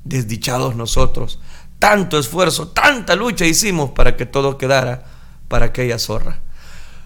desdichados 0.04 0.76
nosotros, 0.76 1.40
tanto 1.80 2.20
esfuerzo, 2.20 2.70
tanta 2.70 3.16
lucha 3.16 3.46
hicimos 3.46 3.92
para 3.92 4.16
que 4.16 4.26
todo 4.26 4.58
quedara 4.58 5.06
para 5.48 5.68
aquella 5.68 6.00
zorra. 6.00 6.40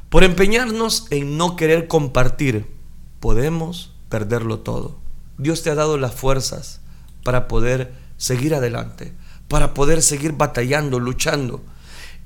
Por 0.10 0.24
empeñarnos 0.24 1.08
en 1.10 1.38
no 1.38 1.56
querer 1.56 1.88
compartir, 1.88 2.72
podemos 3.20 3.94
perderlo 4.10 4.60
todo. 4.60 5.00
Dios 5.38 5.64
te 5.64 5.70
ha 5.70 5.76
dado 5.76 5.98
las 5.98 6.14
fuerzas 6.14 6.82
para 7.24 7.48
poder 7.48 7.94
seguir 8.18 8.54
adelante, 8.54 9.14
para 9.48 9.74
poder 9.74 10.02
seguir 10.02 10.34
batallando, 10.34 11.00
luchando. 11.00 11.64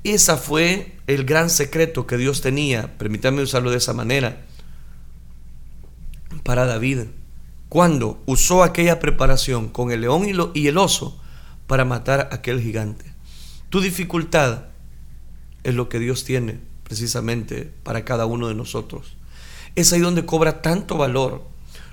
Esa 0.04 0.36
fue 0.36 0.96
el 1.06 1.24
gran 1.24 1.50
secreto 1.50 2.06
que 2.06 2.16
Dios 2.16 2.40
tenía, 2.40 2.96
permítanme 2.98 3.42
usarlo 3.42 3.70
de 3.70 3.78
esa 3.78 3.92
manera, 3.92 4.42
para 6.42 6.64
David, 6.64 7.06
cuando 7.70 8.20
usó 8.26 8.64
aquella 8.64 8.98
preparación 8.98 9.68
con 9.68 9.92
el 9.92 10.00
león 10.02 10.26
y 10.54 10.66
el 10.66 10.76
oso 10.76 11.18
para 11.68 11.84
matar 11.84 12.28
a 12.30 12.34
aquel 12.34 12.60
gigante. 12.60 13.14
Tu 13.68 13.80
dificultad 13.80 14.64
es 15.62 15.76
lo 15.76 15.88
que 15.88 16.00
Dios 16.00 16.24
tiene 16.24 16.58
precisamente 16.82 17.72
para 17.84 18.04
cada 18.04 18.26
uno 18.26 18.48
de 18.48 18.56
nosotros. 18.56 19.16
Es 19.76 19.92
ahí 19.92 20.00
donde 20.00 20.26
cobra 20.26 20.62
tanto 20.62 20.98
valor 20.98 21.44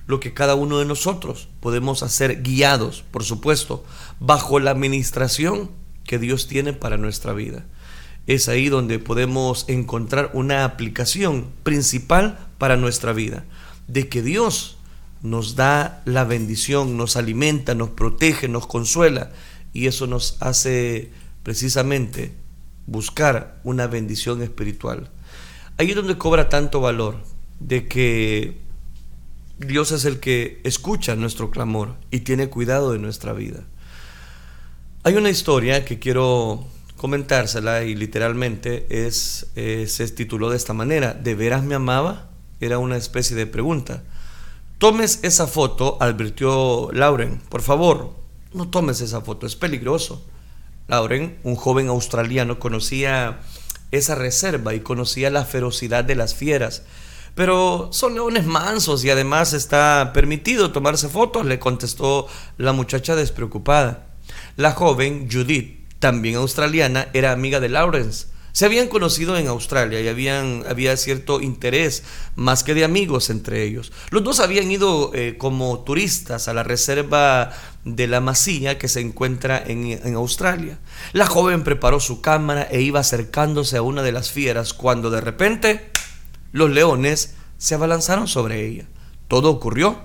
lo 0.08 0.20
que 0.20 0.34
cada 0.34 0.56
uno 0.56 0.80
de 0.80 0.86
nosotros 0.86 1.48
podemos 1.60 2.02
hacer 2.02 2.42
guiados, 2.42 3.04
por 3.12 3.24
supuesto, 3.24 3.86
bajo 4.20 4.60
la 4.60 4.72
administración 4.72 5.70
que 6.06 6.18
Dios 6.18 6.48
tiene 6.48 6.74
para 6.74 6.98
nuestra 6.98 7.34
vida. 7.34 7.68
Es 8.26 8.50
ahí 8.50 8.70
donde 8.70 8.98
podemos 8.98 9.66
encontrar 9.68 10.32
una 10.34 10.66
aplicación 10.66 11.52
principal 11.62 12.50
para 12.58 12.78
nuestra 12.78 13.14
vida, 13.14 13.46
de 13.88 14.10
que 14.10 14.24
Dios 14.24 14.77
nos 15.22 15.56
da 15.56 16.02
la 16.06 16.24
bendición, 16.24 16.98
nos 16.98 17.18
alimenta, 17.18 17.76
nos 17.76 17.90
protege, 17.90 18.48
nos 18.48 18.68
consuela 18.68 19.32
y 19.74 19.88
eso 19.88 20.08
nos 20.08 20.38
hace 20.42 21.12
precisamente 21.44 22.34
buscar 22.86 23.60
una 23.64 23.88
bendición 23.88 24.42
espiritual. 24.42 25.10
Ahí 25.78 25.90
es 25.90 25.96
donde 25.96 26.18
cobra 26.18 26.50
tanto 26.50 26.82
valor 26.82 27.18
de 27.60 27.88
que 27.88 28.60
Dios 29.60 29.92
es 29.92 30.06
el 30.06 30.20
que 30.20 30.62
escucha 30.64 31.16
nuestro 31.16 31.52
clamor 31.52 31.96
y 32.12 32.22
tiene 32.22 32.50
cuidado 32.50 32.92
de 32.92 33.00
nuestra 33.00 33.34
vida. 33.34 33.64
Hay 35.04 35.16
una 35.16 35.30
historia 35.30 35.86
que 35.86 36.00
quiero 36.00 36.66
comentársela 36.96 37.84
y 37.84 37.96
literalmente 37.96 38.88
es, 38.90 39.48
se 39.56 40.08
tituló 40.10 40.50
de 40.50 40.58
esta 40.58 40.74
manera, 40.74 41.14
¿de 41.14 41.36
veras 41.36 41.64
me 41.64 41.76
amaba? 41.76 42.30
Era 42.60 42.80
una 42.80 42.98
especie 42.98 43.36
de 43.36 43.48
pregunta. 43.48 44.04
Tomes 44.78 45.20
esa 45.24 45.48
foto, 45.48 45.98
advirtió 46.00 46.90
Lauren, 46.92 47.42
por 47.50 47.62
favor, 47.62 48.14
no 48.54 48.70
tomes 48.70 49.02
esa 49.02 49.22
foto, 49.22 49.48
es 49.48 49.56
peligroso. 49.56 50.24
Lauren, 50.88 51.40
un 51.44 51.56
joven 51.56 51.88
australiano, 51.90 52.60
conocía 52.60 53.40
esa 53.92 54.16
reserva 54.16 54.74
y 54.74 54.82
conocía 54.82 55.30
la 55.30 55.46
ferocidad 55.46 56.04
de 56.04 56.16
las 56.16 56.36
fieras 56.36 56.84
pero 57.38 57.90
son 57.92 58.16
leones 58.16 58.48
mansos 58.48 59.06
y 59.06 59.12
además 59.12 59.54
está 59.54 60.10
permitido 60.12 60.72
tomarse 60.72 61.08
fotos, 61.08 61.46
le 61.46 61.60
contestó 61.60 62.28
la 62.58 62.74
muchacha 62.74 63.16
despreocupada. 63.16 64.08
La 64.56 64.72
joven 64.72 65.30
Judith, 65.32 65.88
también 66.00 66.38
australiana, 66.38 67.10
era 67.14 67.32
amiga 67.32 67.60
de 67.60 67.70
Lawrence. 67.70 68.26
Se 68.58 68.66
habían 68.66 68.88
conocido 68.88 69.38
en 69.38 69.50
Australia 69.50 70.02
y 70.02 70.08
habían, 70.08 70.64
había 70.68 70.98
cierto 70.98 71.42
interés, 71.42 72.02
más 72.36 72.64
que 72.64 72.74
de 72.74 72.84
amigos 72.84 73.30
entre 73.30 73.62
ellos. 73.62 73.92
Los 74.10 74.24
dos 74.24 74.40
habían 74.40 74.72
ido 74.72 75.12
eh, 75.14 75.36
como 75.38 75.82
turistas 75.82 76.48
a 76.48 76.56
la 76.56 76.64
reserva 76.64 77.52
de 77.86 78.08
la 78.08 78.20
Masilla 78.20 78.80
que 78.80 78.88
se 78.88 79.00
encuentra 79.00 79.64
en, 79.64 79.86
en 79.86 80.16
Australia. 80.16 80.80
La 81.14 81.28
joven 81.28 81.64
preparó 81.64 82.00
su 82.00 82.20
cámara 82.22 82.64
e 82.64 82.82
iba 82.82 83.00
acercándose 83.00 83.78
a 83.78 83.84
una 83.84 84.02
de 84.02 84.12
las 84.12 84.32
fieras 84.32 84.74
cuando 84.74 85.12
de 85.12 85.22
repente 85.22 85.92
los 86.52 86.72
leones 86.72 87.36
se 87.60 87.76
abalanzaron 87.76 88.28
sobre 88.28 88.66
ella. 88.66 88.88
Todo 89.28 89.52
ocurrió 89.52 90.00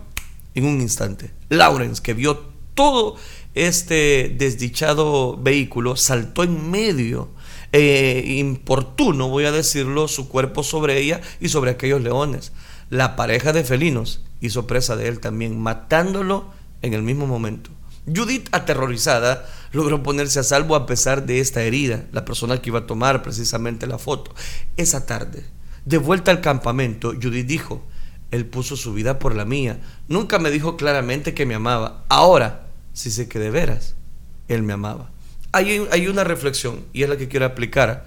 en 0.54 0.66
un 0.66 0.82
instante. 0.82 1.30
Lawrence, 1.48 2.02
que 2.02 2.12
vio 2.12 2.52
todo 2.74 3.16
este 3.54 4.34
desdichado 4.36 5.38
vehículo, 5.38 5.96
saltó 5.96 6.42
en 6.42 6.70
medio, 6.70 7.30
eh, 7.72 8.22
importuno, 8.36 9.28
voy 9.28 9.46
a 9.46 9.52
decirlo, 9.52 10.06
su 10.08 10.28
cuerpo 10.28 10.62
sobre 10.62 10.98
ella 10.98 11.20
y 11.40 11.48
sobre 11.48 11.70
aquellos 11.70 12.02
leones. 12.02 12.52
La 12.90 13.16
pareja 13.16 13.52
de 13.52 13.64
felinos 13.64 14.22
hizo 14.40 14.66
presa 14.66 14.96
de 14.96 15.08
él 15.08 15.20
también, 15.20 15.58
matándolo 15.58 16.50
en 16.82 16.92
el 16.92 17.02
mismo 17.02 17.26
momento. 17.26 17.70
Judith, 18.06 18.48
aterrorizada, 18.52 19.48
logró 19.72 20.02
ponerse 20.02 20.40
a 20.40 20.42
salvo 20.42 20.74
a 20.74 20.86
pesar 20.86 21.24
de 21.24 21.40
esta 21.40 21.62
herida, 21.62 22.04
la 22.12 22.24
persona 22.24 22.60
que 22.60 22.70
iba 22.70 22.80
a 22.80 22.86
tomar 22.86 23.22
precisamente 23.22 23.86
la 23.86 23.98
foto. 23.98 24.34
Esa 24.76 25.06
tarde, 25.06 25.44
de 25.84 25.98
vuelta 25.98 26.30
al 26.30 26.40
campamento, 26.40 27.12
Judith 27.12 27.46
dijo, 27.46 27.82
Él 28.32 28.44
puso 28.44 28.76
su 28.76 28.92
vida 28.92 29.18
por 29.18 29.34
la 29.34 29.44
mía. 29.44 29.80
Nunca 30.08 30.38
me 30.38 30.50
dijo 30.50 30.76
claramente 30.76 31.32
que 31.32 31.46
me 31.46 31.54
amaba. 31.54 32.04
Ahora, 32.08 32.66
sí 32.92 33.10
sé 33.10 33.28
que 33.28 33.38
de 33.38 33.50
veras, 33.50 33.94
Él 34.48 34.62
me 34.64 34.72
amaba. 34.72 35.10
Hay, 35.52 35.86
hay 35.90 36.08
una 36.08 36.24
reflexión, 36.24 36.84
y 36.92 37.02
es 37.02 37.08
la 37.08 37.16
que 37.16 37.28
quiero 37.28 37.46
aplicar. 37.46 38.06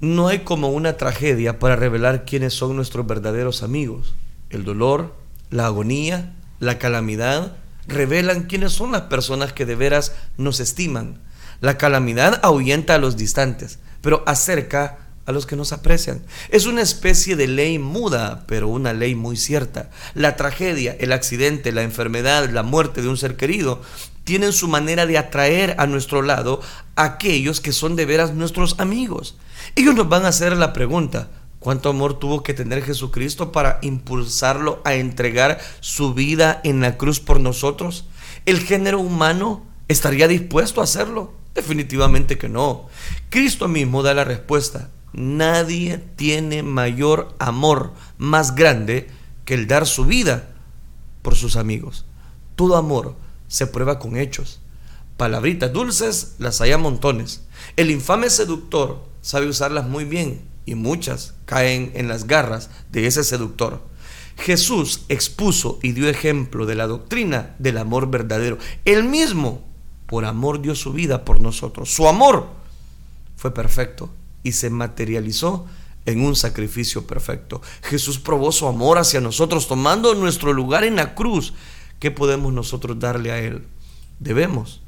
No 0.00 0.28
hay 0.28 0.40
como 0.40 0.68
una 0.68 0.96
tragedia 0.96 1.58
para 1.58 1.76
revelar 1.76 2.24
quiénes 2.24 2.54
son 2.54 2.76
nuestros 2.76 3.06
verdaderos 3.06 3.62
amigos. 3.62 4.14
El 4.50 4.64
dolor, 4.64 5.14
la 5.50 5.66
agonía, 5.66 6.34
la 6.60 6.78
calamidad 6.78 7.56
revelan 7.88 8.44
quiénes 8.44 8.72
son 8.72 8.92
las 8.92 9.02
personas 9.02 9.52
que 9.52 9.66
de 9.66 9.74
veras 9.74 10.12
nos 10.36 10.60
estiman. 10.60 11.20
La 11.60 11.78
calamidad 11.78 12.40
ahuyenta 12.42 12.94
a 12.94 12.98
los 12.98 13.16
distantes, 13.16 13.78
pero 14.00 14.22
acerca 14.26 14.98
a 15.24 15.32
los 15.32 15.46
que 15.46 15.56
nos 15.56 15.72
aprecian. 15.72 16.22
Es 16.50 16.66
una 16.66 16.82
especie 16.82 17.36
de 17.36 17.48
ley 17.48 17.78
muda, 17.78 18.44
pero 18.46 18.68
una 18.68 18.92
ley 18.92 19.14
muy 19.14 19.36
cierta. 19.36 19.90
La 20.14 20.36
tragedia, 20.36 20.96
el 21.00 21.12
accidente, 21.12 21.72
la 21.72 21.82
enfermedad, 21.82 22.48
la 22.50 22.62
muerte 22.62 23.02
de 23.02 23.08
un 23.08 23.16
ser 23.16 23.36
querido 23.36 23.82
tienen 24.26 24.52
su 24.52 24.66
manera 24.66 25.06
de 25.06 25.18
atraer 25.18 25.76
a 25.78 25.86
nuestro 25.86 26.20
lado 26.20 26.60
a 26.96 27.04
aquellos 27.04 27.60
que 27.60 27.70
son 27.70 27.94
de 27.94 28.06
veras 28.06 28.34
nuestros 28.34 28.74
amigos. 28.80 29.38
Ellos 29.76 29.94
nos 29.94 30.08
van 30.08 30.24
a 30.24 30.28
hacer 30.28 30.56
la 30.56 30.72
pregunta, 30.72 31.30
¿cuánto 31.60 31.90
amor 31.90 32.18
tuvo 32.18 32.42
que 32.42 32.52
tener 32.52 32.82
Jesucristo 32.82 33.52
para 33.52 33.78
impulsarlo 33.82 34.82
a 34.84 34.94
entregar 34.94 35.60
su 35.78 36.12
vida 36.12 36.60
en 36.64 36.80
la 36.80 36.96
cruz 36.96 37.20
por 37.20 37.38
nosotros? 37.38 38.06
¿El 38.46 38.58
género 38.58 38.98
humano 38.98 39.64
estaría 39.86 40.26
dispuesto 40.26 40.80
a 40.80 40.84
hacerlo? 40.84 41.32
Definitivamente 41.54 42.36
que 42.36 42.48
no. 42.48 42.88
Cristo 43.30 43.68
mismo 43.68 44.02
da 44.02 44.12
la 44.12 44.24
respuesta. 44.24 44.90
Nadie 45.12 45.98
tiene 46.16 46.64
mayor 46.64 47.32
amor 47.38 47.92
más 48.18 48.56
grande 48.56 49.06
que 49.44 49.54
el 49.54 49.68
dar 49.68 49.86
su 49.86 50.04
vida 50.04 50.48
por 51.22 51.36
sus 51.36 51.54
amigos. 51.54 52.06
Todo 52.56 52.74
amor 52.74 53.14
se 53.48 53.66
prueba 53.66 53.98
con 53.98 54.16
hechos. 54.16 54.60
Palabritas 55.16 55.72
dulces 55.72 56.34
las 56.38 56.60
hay 56.60 56.72
a 56.72 56.78
montones. 56.78 57.42
El 57.76 57.90
infame 57.90 58.28
seductor 58.30 59.02
sabe 59.22 59.46
usarlas 59.46 59.86
muy 59.86 60.04
bien 60.04 60.42
y 60.66 60.74
muchas 60.74 61.34
caen 61.46 61.92
en 61.94 62.08
las 62.08 62.26
garras 62.26 62.70
de 62.90 63.06
ese 63.06 63.24
seductor. 63.24 63.80
Jesús 64.38 65.02
expuso 65.08 65.78
y 65.82 65.92
dio 65.92 66.08
ejemplo 66.08 66.66
de 66.66 66.74
la 66.74 66.86
doctrina 66.86 67.54
del 67.58 67.78
amor 67.78 68.10
verdadero. 68.10 68.58
Él 68.84 69.04
mismo, 69.04 69.64
por 70.06 70.24
amor, 70.24 70.60
dio 70.60 70.74
su 70.74 70.92
vida 70.92 71.24
por 71.24 71.40
nosotros. 71.40 71.92
Su 71.94 72.06
amor 72.06 72.48
fue 73.36 73.54
perfecto 73.54 74.10
y 74.42 74.52
se 74.52 74.68
materializó 74.68 75.66
en 76.04 76.24
un 76.24 76.36
sacrificio 76.36 77.06
perfecto. 77.06 77.62
Jesús 77.82 78.18
probó 78.18 78.52
su 78.52 78.66
amor 78.66 78.98
hacia 78.98 79.20
nosotros 79.20 79.66
tomando 79.66 80.14
nuestro 80.14 80.52
lugar 80.52 80.84
en 80.84 80.96
la 80.96 81.14
cruz. 81.14 81.52
¿Qué 81.98 82.10
podemos 82.10 82.52
nosotros 82.52 82.98
darle 82.98 83.32
a 83.32 83.38
Él? 83.38 83.66
Debemos 84.18 84.82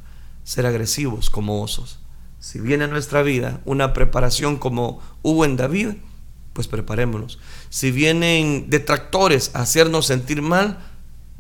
ser 0.45 0.67
agresivos 0.67 1.31
como 1.31 1.63
osos. 1.63 2.01
Si 2.41 2.61
viene 2.61 2.85
a 2.85 2.89
nuestra 2.89 3.23
vida 3.23 3.61
una 3.65 3.93
preparación 3.93 4.57
como 4.57 5.01
hubo 5.23 5.45
en 5.45 5.57
David, 5.57 5.95
pues 6.53 6.69
preparémonos. 6.69 7.39
Si 7.69 7.91
vienen 7.91 8.71
detractores 8.71 9.55
a 9.55 9.61
hacernos 9.61 10.07
sentir 10.07 10.43
mal, 10.43 10.79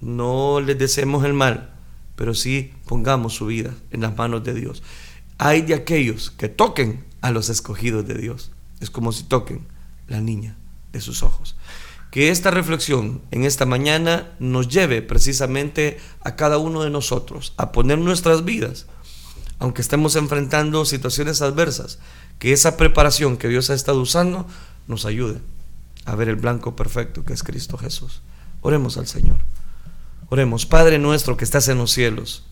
no 0.00 0.60
les 0.60 0.78
deseemos 0.78 1.24
el 1.24 1.34
mal, 1.34 1.74
pero 2.16 2.34
sí 2.34 2.72
pongamos 2.86 3.34
su 3.34 3.46
vida 3.46 3.74
en 3.90 4.00
las 4.00 4.16
manos 4.16 4.44
de 4.44 4.54
Dios. 4.54 4.82
Hay 5.38 5.62
de 5.62 5.74
aquellos 5.74 6.30
que 6.30 6.48
toquen 6.48 7.04
a 7.20 7.30
los 7.30 7.48
escogidos 7.48 8.06
de 8.06 8.14
Dios. 8.14 8.52
Es 8.80 8.90
como 8.90 9.12
si 9.12 9.24
toquen 9.24 9.66
la 10.06 10.20
niña 10.20 10.56
de 10.92 11.00
sus 11.00 11.22
ojos. 11.22 11.56
Que 12.10 12.30
esta 12.30 12.50
reflexión 12.50 13.22
en 13.30 13.44
esta 13.44 13.66
mañana 13.66 14.32
nos 14.38 14.68
lleve 14.68 15.02
precisamente 15.02 15.98
a 16.22 16.36
cada 16.36 16.58
uno 16.58 16.82
de 16.82 16.90
nosotros 16.90 17.52
a 17.56 17.70
poner 17.72 17.98
nuestras 17.98 18.44
vidas, 18.44 18.86
aunque 19.58 19.82
estemos 19.82 20.16
enfrentando 20.16 20.84
situaciones 20.84 21.42
adversas, 21.42 21.98
que 22.38 22.52
esa 22.52 22.76
preparación 22.76 23.36
que 23.36 23.48
Dios 23.48 23.70
ha 23.70 23.74
estado 23.74 24.00
usando 24.00 24.46
nos 24.86 25.04
ayude 25.04 25.40
a 26.04 26.14
ver 26.14 26.28
el 26.28 26.36
blanco 26.36 26.74
perfecto 26.74 27.24
que 27.24 27.34
es 27.34 27.42
Cristo 27.42 27.76
Jesús. 27.76 28.22
Oremos 28.62 28.96
al 28.96 29.06
Señor. 29.06 29.38
Oremos, 30.30 30.66
Padre 30.66 30.98
nuestro 30.98 31.36
que 31.36 31.44
estás 31.44 31.68
en 31.68 31.78
los 31.78 31.90
cielos. 31.90 32.44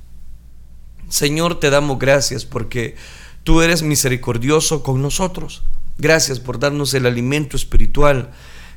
Señor, 1.08 1.60
te 1.60 1.70
damos 1.70 1.98
gracias 1.98 2.44
porque 2.44 2.96
tú 3.44 3.62
eres 3.62 3.82
misericordioso 3.82 4.82
con 4.82 5.00
nosotros. 5.02 5.62
Gracias 5.98 6.40
por 6.40 6.58
darnos 6.58 6.92
el 6.94 7.06
alimento 7.06 7.56
espiritual. 7.56 8.32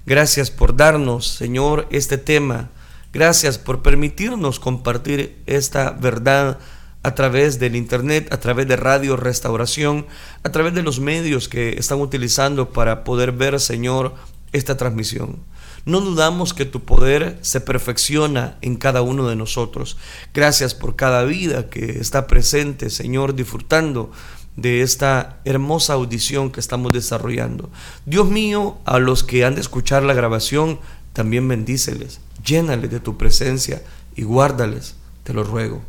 Gracias 0.09 0.49
por 0.49 0.75
darnos, 0.75 1.27
Señor, 1.27 1.85
este 1.91 2.17
tema. 2.17 2.71
Gracias 3.13 3.59
por 3.59 3.83
permitirnos 3.83 4.59
compartir 4.59 5.37
esta 5.45 5.91
verdad 5.91 6.57
a 7.03 7.13
través 7.13 7.59
del 7.59 7.75
Internet, 7.75 8.33
a 8.33 8.39
través 8.39 8.67
de 8.67 8.75
Radio 8.75 9.17
Restauración, 9.17 10.07
a 10.41 10.49
través 10.49 10.73
de 10.73 10.81
los 10.81 10.99
medios 10.99 11.47
que 11.47 11.77
están 11.77 12.01
utilizando 12.01 12.71
para 12.71 13.03
poder 13.03 13.33
ver, 13.33 13.59
Señor, 13.59 14.15
esta 14.51 14.77
transmisión. 14.77 15.37
No 15.85 16.01
dudamos 16.01 16.55
que 16.55 16.65
tu 16.65 16.79
poder 16.79 17.37
se 17.41 17.61
perfecciona 17.61 18.57
en 18.61 18.77
cada 18.77 19.03
uno 19.03 19.27
de 19.27 19.35
nosotros. 19.35 19.95
Gracias 20.33 20.73
por 20.73 20.95
cada 20.95 21.23
vida 21.23 21.69
que 21.69 21.99
está 21.99 22.25
presente, 22.25 22.89
Señor, 22.89 23.35
disfrutando 23.35 24.11
de 24.55 24.81
esta 24.81 25.39
hermosa 25.45 25.93
audición 25.93 26.51
que 26.51 26.59
estamos 26.59 26.91
desarrollando. 26.91 27.69
Dios 28.05 28.29
mío, 28.29 28.77
a 28.85 28.99
los 28.99 29.23
que 29.23 29.45
han 29.45 29.55
de 29.55 29.61
escuchar 29.61 30.03
la 30.03 30.13
grabación, 30.13 30.79
también 31.13 31.47
bendíceles, 31.47 32.19
llénales 32.43 32.91
de 32.91 32.99
tu 32.99 33.17
presencia 33.17 33.81
y 34.15 34.23
guárdales, 34.23 34.95
te 35.23 35.33
lo 35.33 35.43
ruego. 35.43 35.81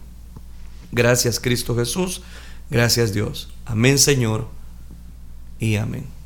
Gracias 0.92 1.40
Cristo 1.40 1.76
Jesús, 1.76 2.22
gracias 2.70 3.12
Dios. 3.12 3.48
Amén 3.64 3.98
Señor 3.98 4.48
y 5.58 5.76
amén. 5.76 6.19